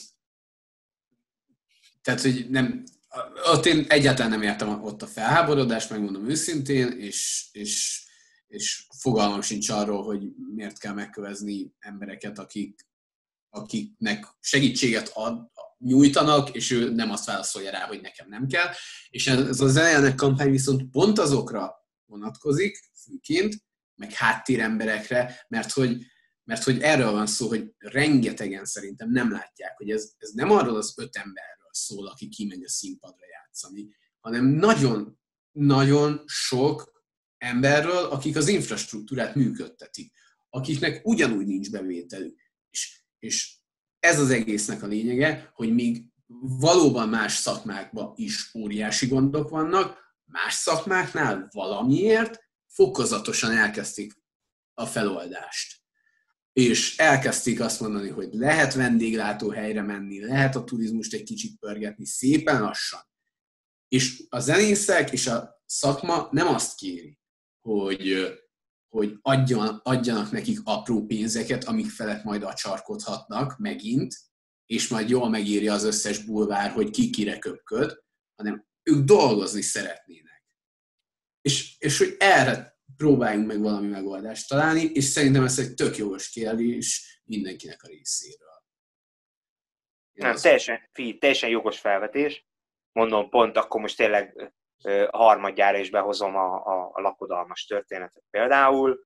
tehát, 2.01 2.21
hogy 2.21 2.49
nem, 2.49 2.83
ott 3.51 3.65
én 3.65 3.85
egyáltalán 3.87 4.31
nem 4.31 4.41
értem 4.41 4.83
ott 4.83 5.01
a 5.01 5.07
felháborodást, 5.07 5.89
megmondom 5.89 6.29
őszintén, 6.29 6.87
és, 6.87 7.47
és, 7.51 8.03
és 8.47 8.87
fogalmam 8.99 9.41
sincs 9.41 9.69
arról, 9.69 10.03
hogy 10.03 10.21
miért 10.53 10.79
kell 10.79 10.93
megkövezni 10.93 11.73
embereket, 11.79 12.39
akik, 12.39 12.87
akiknek 13.49 14.27
segítséget 14.39 15.11
ad, 15.13 15.51
nyújtanak, 15.77 16.55
és 16.55 16.71
ő 16.71 16.89
nem 16.89 17.11
azt 17.11 17.25
válaszolja 17.25 17.71
rá, 17.71 17.85
hogy 17.85 18.01
nekem 18.01 18.27
nem 18.29 18.47
kell. 18.47 18.71
És 19.09 19.27
ez 19.27 19.61
a 19.61 19.67
zenének 19.67 20.15
kampány 20.15 20.51
viszont 20.51 20.89
pont 20.91 21.19
azokra 21.19 21.82
vonatkozik, 22.13 22.79
főként, 23.03 23.53
meg 23.95 24.11
háttéremberekre, 24.11 25.45
mert 25.47 25.71
hogy, 25.71 26.05
mert 26.43 26.63
hogy 26.63 26.81
erről 26.81 27.11
van 27.11 27.27
szó, 27.27 27.47
hogy 27.47 27.73
rengetegen 27.77 28.65
szerintem 28.65 29.11
nem 29.11 29.31
látják, 29.31 29.77
hogy 29.77 29.89
ez, 29.89 30.13
ez 30.17 30.29
nem 30.29 30.51
arról 30.51 30.75
az 30.75 30.93
öt 30.97 31.15
emberről 31.15 31.71
szól, 31.71 32.07
aki 32.07 32.27
kimegy 32.27 32.63
a 32.63 32.69
színpadra 32.69 33.25
játszani, 33.31 33.95
hanem 34.19 34.45
nagyon, 34.45 35.19
nagyon 35.51 36.23
sok 36.25 36.91
emberről, 37.37 38.05
akik 38.05 38.35
az 38.35 38.47
infrastruktúrát 38.47 39.35
működtetik, 39.35 40.13
akiknek 40.49 41.01
ugyanúgy 41.03 41.45
nincs 41.45 41.71
bevételük. 41.71 42.39
És, 42.69 43.03
és 43.19 43.57
ez 43.99 44.19
az 44.19 44.29
egésznek 44.29 44.83
a 44.83 44.87
lényege, 44.87 45.51
hogy 45.53 45.73
még 45.73 46.05
valóban 46.59 47.09
más 47.09 47.33
szakmákban 47.33 48.13
is 48.15 48.51
óriási 48.55 49.07
gondok 49.07 49.49
vannak, 49.49 50.02
Más 50.33 50.53
szakmáknál 50.53 51.47
valamiért 51.51 52.39
fokozatosan 52.67 53.51
elkezdték 53.51 54.13
a 54.73 54.85
feloldást. 54.85 55.81
És 56.53 56.97
elkezdték 56.97 57.59
azt 57.59 57.79
mondani, 57.79 58.09
hogy 58.09 58.29
lehet 58.31 58.73
vendéglátó 58.73 59.49
helyre 59.49 59.81
menni, 59.81 60.25
lehet 60.25 60.55
a 60.55 60.63
turizmust 60.63 61.13
egy 61.13 61.23
kicsit 61.23 61.59
pörgetni, 61.59 62.05
szépen 62.05 62.61
lassan. 62.61 63.01
És 63.87 64.23
a 64.29 64.39
zenészek 64.39 65.11
és 65.11 65.27
a 65.27 65.61
szakma 65.65 66.27
nem 66.31 66.47
azt 66.47 66.75
kéri, 66.75 67.19
hogy, 67.61 68.27
hogy 68.89 69.17
adjan, 69.21 69.79
adjanak 69.83 70.31
nekik 70.31 70.59
apró 70.63 71.05
pénzeket, 71.05 71.63
amik 71.63 71.89
felett 71.89 72.23
majd 72.23 72.43
acsarkodhatnak 72.43 73.57
megint, 73.57 74.15
és 74.65 74.87
majd 74.87 75.09
jól 75.09 75.29
megírja 75.29 75.73
az 75.73 75.83
összes 75.83 76.23
bulvár, 76.23 76.71
hogy 76.71 76.89
ki 76.89 77.09
kire 77.09 77.39
köpköd, 77.39 78.03
hanem 78.35 78.71
ők 78.83 79.03
dolgozni 79.03 79.61
szeretnének. 79.61 80.43
És, 81.41 81.75
és 81.79 81.97
hogy 81.97 82.15
erre 82.19 82.77
próbáljunk 82.97 83.47
meg 83.47 83.59
valami 83.61 83.87
megoldást 83.87 84.49
találni, 84.49 84.83
és 84.83 85.03
szerintem 85.03 85.43
ez 85.43 85.59
egy 85.59 85.73
tök 85.73 85.97
jogos 85.97 86.29
kérdés 86.29 87.21
mindenkinek 87.25 87.83
a 87.83 87.87
részéről. 87.87 88.63
Nem, 90.11 90.35
teljesen, 90.35 90.89
fi, 90.91 91.17
teljesen 91.17 91.49
jogos 91.49 91.79
felvetés. 91.79 92.45
Mondom, 92.91 93.29
pont 93.29 93.57
akkor 93.57 93.81
most 93.81 93.97
tényleg 93.97 94.53
a 95.09 95.17
harmadjára 95.17 95.77
is 95.77 95.89
behozom 95.89 96.35
a, 96.35 96.65
a, 96.65 96.89
a 96.93 97.01
lakodalmas 97.01 97.65
történetet 97.65 98.23
például. 98.29 99.05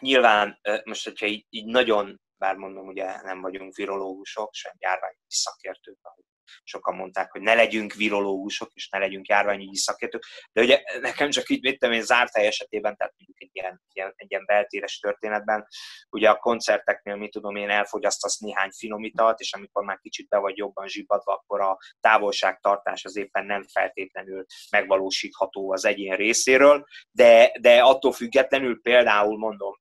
Nyilván 0.00 0.60
most, 0.84 1.04
hogyha 1.04 1.26
így, 1.26 1.46
így 1.48 1.66
nagyon, 1.66 2.20
bár 2.36 2.56
mondom, 2.56 2.86
ugye 2.86 3.22
nem 3.22 3.40
vagyunk 3.40 3.74
virológusok, 3.74 4.54
sem 4.54 4.72
járványi 4.78 5.18
szakértők, 5.26 5.98
ahogy 6.02 6.24
sokan 6.64 6.94
mondták, 6.94 7.30
hogy 7.30 7.40
ne 7.40 7.54
legyünk 7.54 7.92
virológusok, 7.92 8.70
és 8.74 8.88
ne 8.88 8.98
legyünk 8.98 9.26
járványügyi 9.26 9.76
szakértők, 9.76 10.24
de 10.52 10.62
ugye 10.62 10.82
nekem 11.00 11.30
csak 11.30 11.48
így, 11.48 11.62
mit 11.62 11.82
én 11.82 12.02
zárt 12.02 12.34
hely 12.34 12.46
esetében, 12.46 12.96
tehát 12.96 13.14
mondjuk 13.16 13.40
egy 13.40 13.50
ilyen, 13.52 13.82
ilyen, 13.92 14.12
egy 14.16 14.30
ilyen 14.30 14.44
beltéres 14.46 14.98
történetben, 14.98 15.66
ugye 16.10 16.28
a 16.28 16.36
koncerteknél, 16.36 17.16
mit 17.16 17.30
tudom 17.30 17.56
én, 17.56 17.70
elfogyasztasz 17.70 18.38
néhány 18.38 18.70
finomítalt, 18.70 19.40
és 19.40 19.52
amikor 19.52 19.84
már 19.84 19.98
kicsit 19.98 20.28
be 20.28 20.38
vagy 20.38 20.56
jobban 20.56 20.88
zsibbadva, 20.88 21.32
akkor 21.32 21.60
a 21.60 21.78
távolságtartás 22.00 23.04
az 23.04 23.16
éppen 23.16 23.46
nem 23.46 23.64
feltétlenül 23.72 24.44
megvalósítható 24.70 25.72
az 25.72 25.84
egyén 25.84 26.16
részéről, 26.16 26.84
de, 27.10 27.52
de 27.60 27.80
attól 27.82 28.12
függetlenül 28.12 28.80
például 28.82 29.38
mondom, 29.38 29.74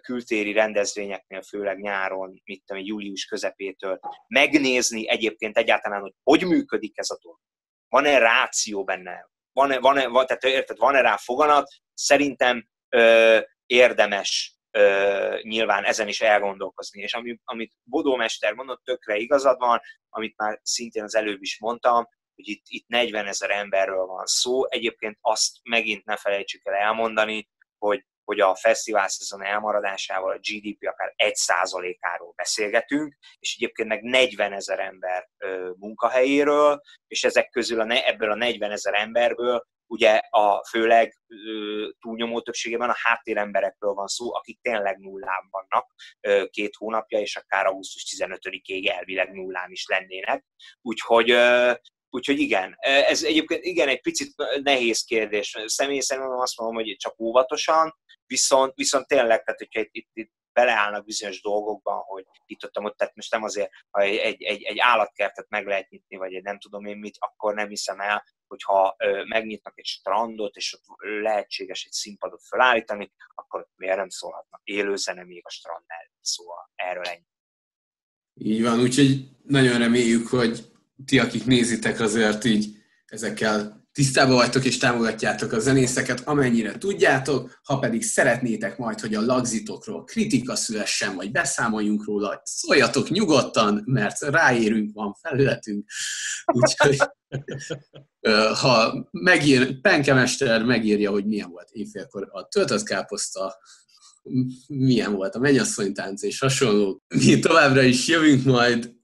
kültéri 0.00 0.52
rendezvényeknél, 0.52 1.42
főleg 1.42 1.80
nyáron, 1.80 2.40
mit 2.44 2.62
tudom, 2.66 2.82
július 2.82 3.24
közepétől 3.24 3.98
megnézni 4.26 5.08
egyébként 5.08 5.56
egyáltalán 5.56 5.77
egyáltalán, 5.78 6.00
hogy 6.00 6.14
hogy 6.22 6.48
működik 6.48 6.98
ez 6.98 7.10
a 7.10 7.18
dolog. 7.22 7.38
Van-e 7.88 8.18
ráció 8.18 8.84
benne? 8.84 9.28
Van-e, 9.52 9.78
van-e, 9.78 10.08
van, 10.08 10.26
tehát 10.26 10.44
érted, 10.44 10.78
van-e 10.78 11.00
rá 11.00 11.16
foganat? 11.16 11.68
Szerintem 11.94 12.68
ö, 12.88 13.38
érdemes 13.66 14.56
ö, 14.70 15.38
nyilván 15.42 15.84
ezen 15.84 16.08
is 16.08 16.20
elgondolkozni. 16.20 17.02
És 17.02 17.14
ami, 17.14 17.40
amit 17.44 17.72
Bodó 17.82 18.16
Mester 18.16 18.52
mondott, 18.52 18.84
tökre 18.84 19.16
igazad 19.16 19.58
van, 19.58 19.80
amit 20.08 20.36
már 20.36 20.60
szintén 20.62 21.02
az 21.02 21.14
előbb 21.14 21.42
is 21.42 21.58
mondtam, 21.58 22.08
hogy 22.34 22.48
itt, 22.48 22.64
itt 22.66 22.88
40 22.88 23.26
ezer 23.26 23.50
emberről 23.50 24.06
van 24.06 24.26
szó. 24.26 24.66
Egyébként 24.68 25.18
azt 25.20 25.56
megint 25.62 26.04
ne 26.04 26.16
felejtsük 26.16 26.66
el 26.66 26.74
elmondani, 26.74 27.48
hogy 27.78 28.04
hogy 28.28 28.40
a 28.40 28.54
fesztivál 28.54 29.08
szezon 29.08 29.44
elmaradásával 29.44 30.32
a 30.32 30.38
GDP 30.38 30.86
akár 30.86 31.14
1%-áról 31.16 32.32
beszélgetünk, 32.36 33.16
és 33.38 33.54
egyébként 33.56 33.88
meg 33.88 34.02
40 34.02 34.52
ezer 34.52 34.78
ember 34.78 35.28
munkahelyéről, 35.76 36.80
és 37.06 37.24
ezek 37.24 37.50
közül 37.50 37.80
a 37.80 38.06
ebből 38.06 38.30
a 38.30 38.34
40 38.34 38.70
ezer 38.70 38.94
emberből 38.94 39.66
ugye 39.86 40.20
a 40.30 40.64
főleg 40.64 41.14
túlnyomó 42.00 42.40
többségében 42.40 42.90
a 42.90 42.96
háttéremberekről 43.02 43.92
van 43.92 44.06
szó, 44.06 44.34
akik 44.34 44.60
tényleg 44.60 44.98
nullán 44.98 45.48
vannak 45.50 45.94
két 46.50 46.74
hónapja, 46.74 47.18
és 47.18 47.36
akár 47.36 47.66
augusztus 47.66 48.16
15-ig 48.16 48.90
elvileg 48.90 49.32
nullán 49.32 49.70
is 49.70 49.86
lennének. 49.86 50.44
Úgyhogy 50.82 51.30
Úgyhogy 52.10 52.38
igen, 52.38 52.76
ez 52.80 53.22
egyébként 53.22 53.64
igen 53.64 53.88
egy 53.88 54.00
picit 54.00 54.34
nehéz 54.62 55.04
kérdés. 55.04 55.56
Személy 55.64 56.00
szerint 56.00 56.28
azt 56.30 56.58
mondom, 56.58 56.76
hogy 56.76 56.96
csak 56.98 57.20
óvatosan, 57.20 57.94
viszont, 58.26 58.74
viszont 58.74 59.06
tényleg, 59.06 59.44
tehát 59.44 59.58
hogyha 59.58 59.80
itt, 59.80 59.90
itt, 59.92 60.10
itt 60.12 60.32
beleállnak 60.52 61.04
bizonyos 61.04 61.40
dolgokban, 61.40 62.02
hogy 62.06 62.24
itt 62.46 62.64
ott, 62.64 62.78
ott 62.78 62.96
tehát 62.96 63.14
most 63.14 63.30
nem 63.30 63.42
azért, 63.42 63.70
ha 63.90 64.00
egy, 64.00 64.16
egy, 64.16 64.62
egy, 64.62 64.78
állatkertet 64.78 65.48
meg 65.48 65.66
lehet 65.66 65.88
nyitni, 65.88 66.16
vagy 66.16 66.34
egy 66.34 66.42
nem 66.42 66.58
tudom 66.58 66.84
én 66.84 66.96
mit, 66.96 67.16
akkor 67.18 67.54
nem 67.54 67.68
hiszem 67.68 68.00
el, 68.00 68.24
hogyha 68.46 68.96
megnyitnak 69.28 69.78
egy 69.78 69.84
strandot, 69.84 70.56
és 70.56 70.74
ott 70.74 70.84
lehetséges 71.22 71.84
egy 71.84 71.92
színpadot 71.92 72.42
felállítani, 72.44 73.12
akkor 73.34 73.66
miért 73.76 73.96
nem 73.96 74.08
szólhatnak 74.08 74.60
élő 74.64 74.96
zene 74.96 75.24
még 75.24 75.42
a 75.44 75.50
strand 75.50 75.84
mellett, 75.86 76.12
szóval 76.20 76.70
erről 76.74 77.04
ennyi. 77.04 77.26
Így 78.34 78.62
van, 78.62 78.80
úgyhogy 78.80 79.28
nagyon 79.42 79.78
reméljük, 79.78 80.28
hogy 80.28 80.77
ti, 81.04 81.18
akik 81.18 81.44
nézitek, 81.44 82.00
azért 82.00 82.44
így 82.44 82.76
ezekkel 83.06 83.78
tisztában 83.92 84.34
vagytok 84.34 84.64
és 84.64 84.76
támogatjátok 84.76 85.52
a 85.52 85.58
zenészeket, 85.58 86.20
amennyire 86.20 86.78
tudjátok, 86.78 87.60
ha 87.62 87.78
pedig 87.78 88.02
szeretnétek 88.02 88.78
majd, 88.78 89.00
hogy 89.00 89.14
a 89.14 89.20
lagzitokról 89.20 90.04
kritika 90.04 90.56
szülessen, 90.56 91.14
vagy 91.14 91.30
beszámoljunk 91.30 92.04
róla, 92.04 92.40
szóljatok 92.44 93.10
nyugodtan, 93.10 93.82
mert 93.84 94.20
ráérünk, 94.20 94.94
van 94.94 95.14
felületünk. 95.22 95.90
Úgyhogy 96.52 96.96
ha 98.60 99.08
megír, 99.10 99.80
Penkemester 99.80 100.64
megírja, 100.64 101.10
hogy 101.10 101.26
milyen 101.26 101.50
volt 101.50 101.68
éjfélkor 101.70 102.28
a 102.32 102.48
töltött 102.48 102.82
káposzta, 102.82 103.56
milyen 104.66 105.14
volt 105.14 105.34
a 105.34 105.38
mennyasszonytánc 105.38 106.22
és 106.22 106.38
hasonló. 106.38 107.02
Mi 107.14 107.38
továbbra 107.38 107.82
is 107.82 108.06
jövünk 108.08 108.44
majd 108.44 108.94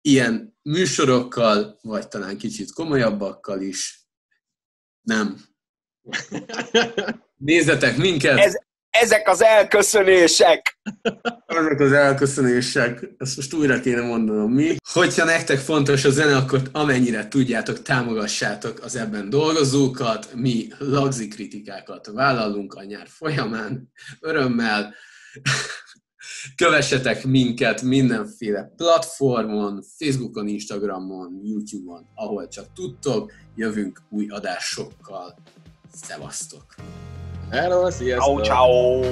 ilyen 0.00 0.53
műsorokkal, 0.64 1.78
vagy 1.82 2.08
talán 2.08 2.38
kicsit 2.38 2.72
komolyabbakkal 2.72 3.60
is, 3.60 4.08
nem. 5.00 5.36
Nézzetek 7.36 7.96
minket! 7.96 8.38
Ez, 8.38 8.54
ezek 8.90 9.28
az 9.28 9.42
elköszönések! 9.42 10.78
Ezek 11.46 11.80
az 11.80 11.92
elköszönések, 11.92 13.06
ezt 13.18 13.36
most 13.36 13.54
újra 13.54 13.80
kéne 13.80 14.00
mondanom 14.00 14.52
mi. 14.52 14.76
Hogyha 14.92 15.24
nektek 15.24 15.58
fontos 15.58 16.04
a 16.04 16.10
zene, 16.10 16.36
akkor 16.36 16.62
amennyire 16.72 17.28
tudjátok, 17.28 17.82
támogassátok 17.82 18.80
az 18.82 18.96
ebben 18.96 19.30
dolgozókat. 19.30 20.34
Mi 20.34 20.68
lagzi 20.78 21.28
kritikákat 21.28 22.06
vállalunk 22.06 22.74
a 22.74 22.84
nyár 22.84 23.06
folyamán, 23.08 23.92
örömmel. 24.20 24.94
Kövessetek 26.56 27.24
minket 27.24 27.82
mindenféle 27.82 28.72
platformon, 28.76 29.84
Facebookon, 29.98 30.48
Instagramon, 30.48 31.40
YouTube-on, 31.44 32.06
ahol 32.14 32.48
csak 32.48 32.66
tudtok. 32.74 33.32
Jövünk 33.54 34.02
új 34.10 34.28
adásokkal. 34.28 35.34
Szevasztok! 35.92 36.64
Hello, 37.50 37.90
sziasztok! 37.90 38.44
Ciao, 38.44 38.44
ciao. 38.44 39.02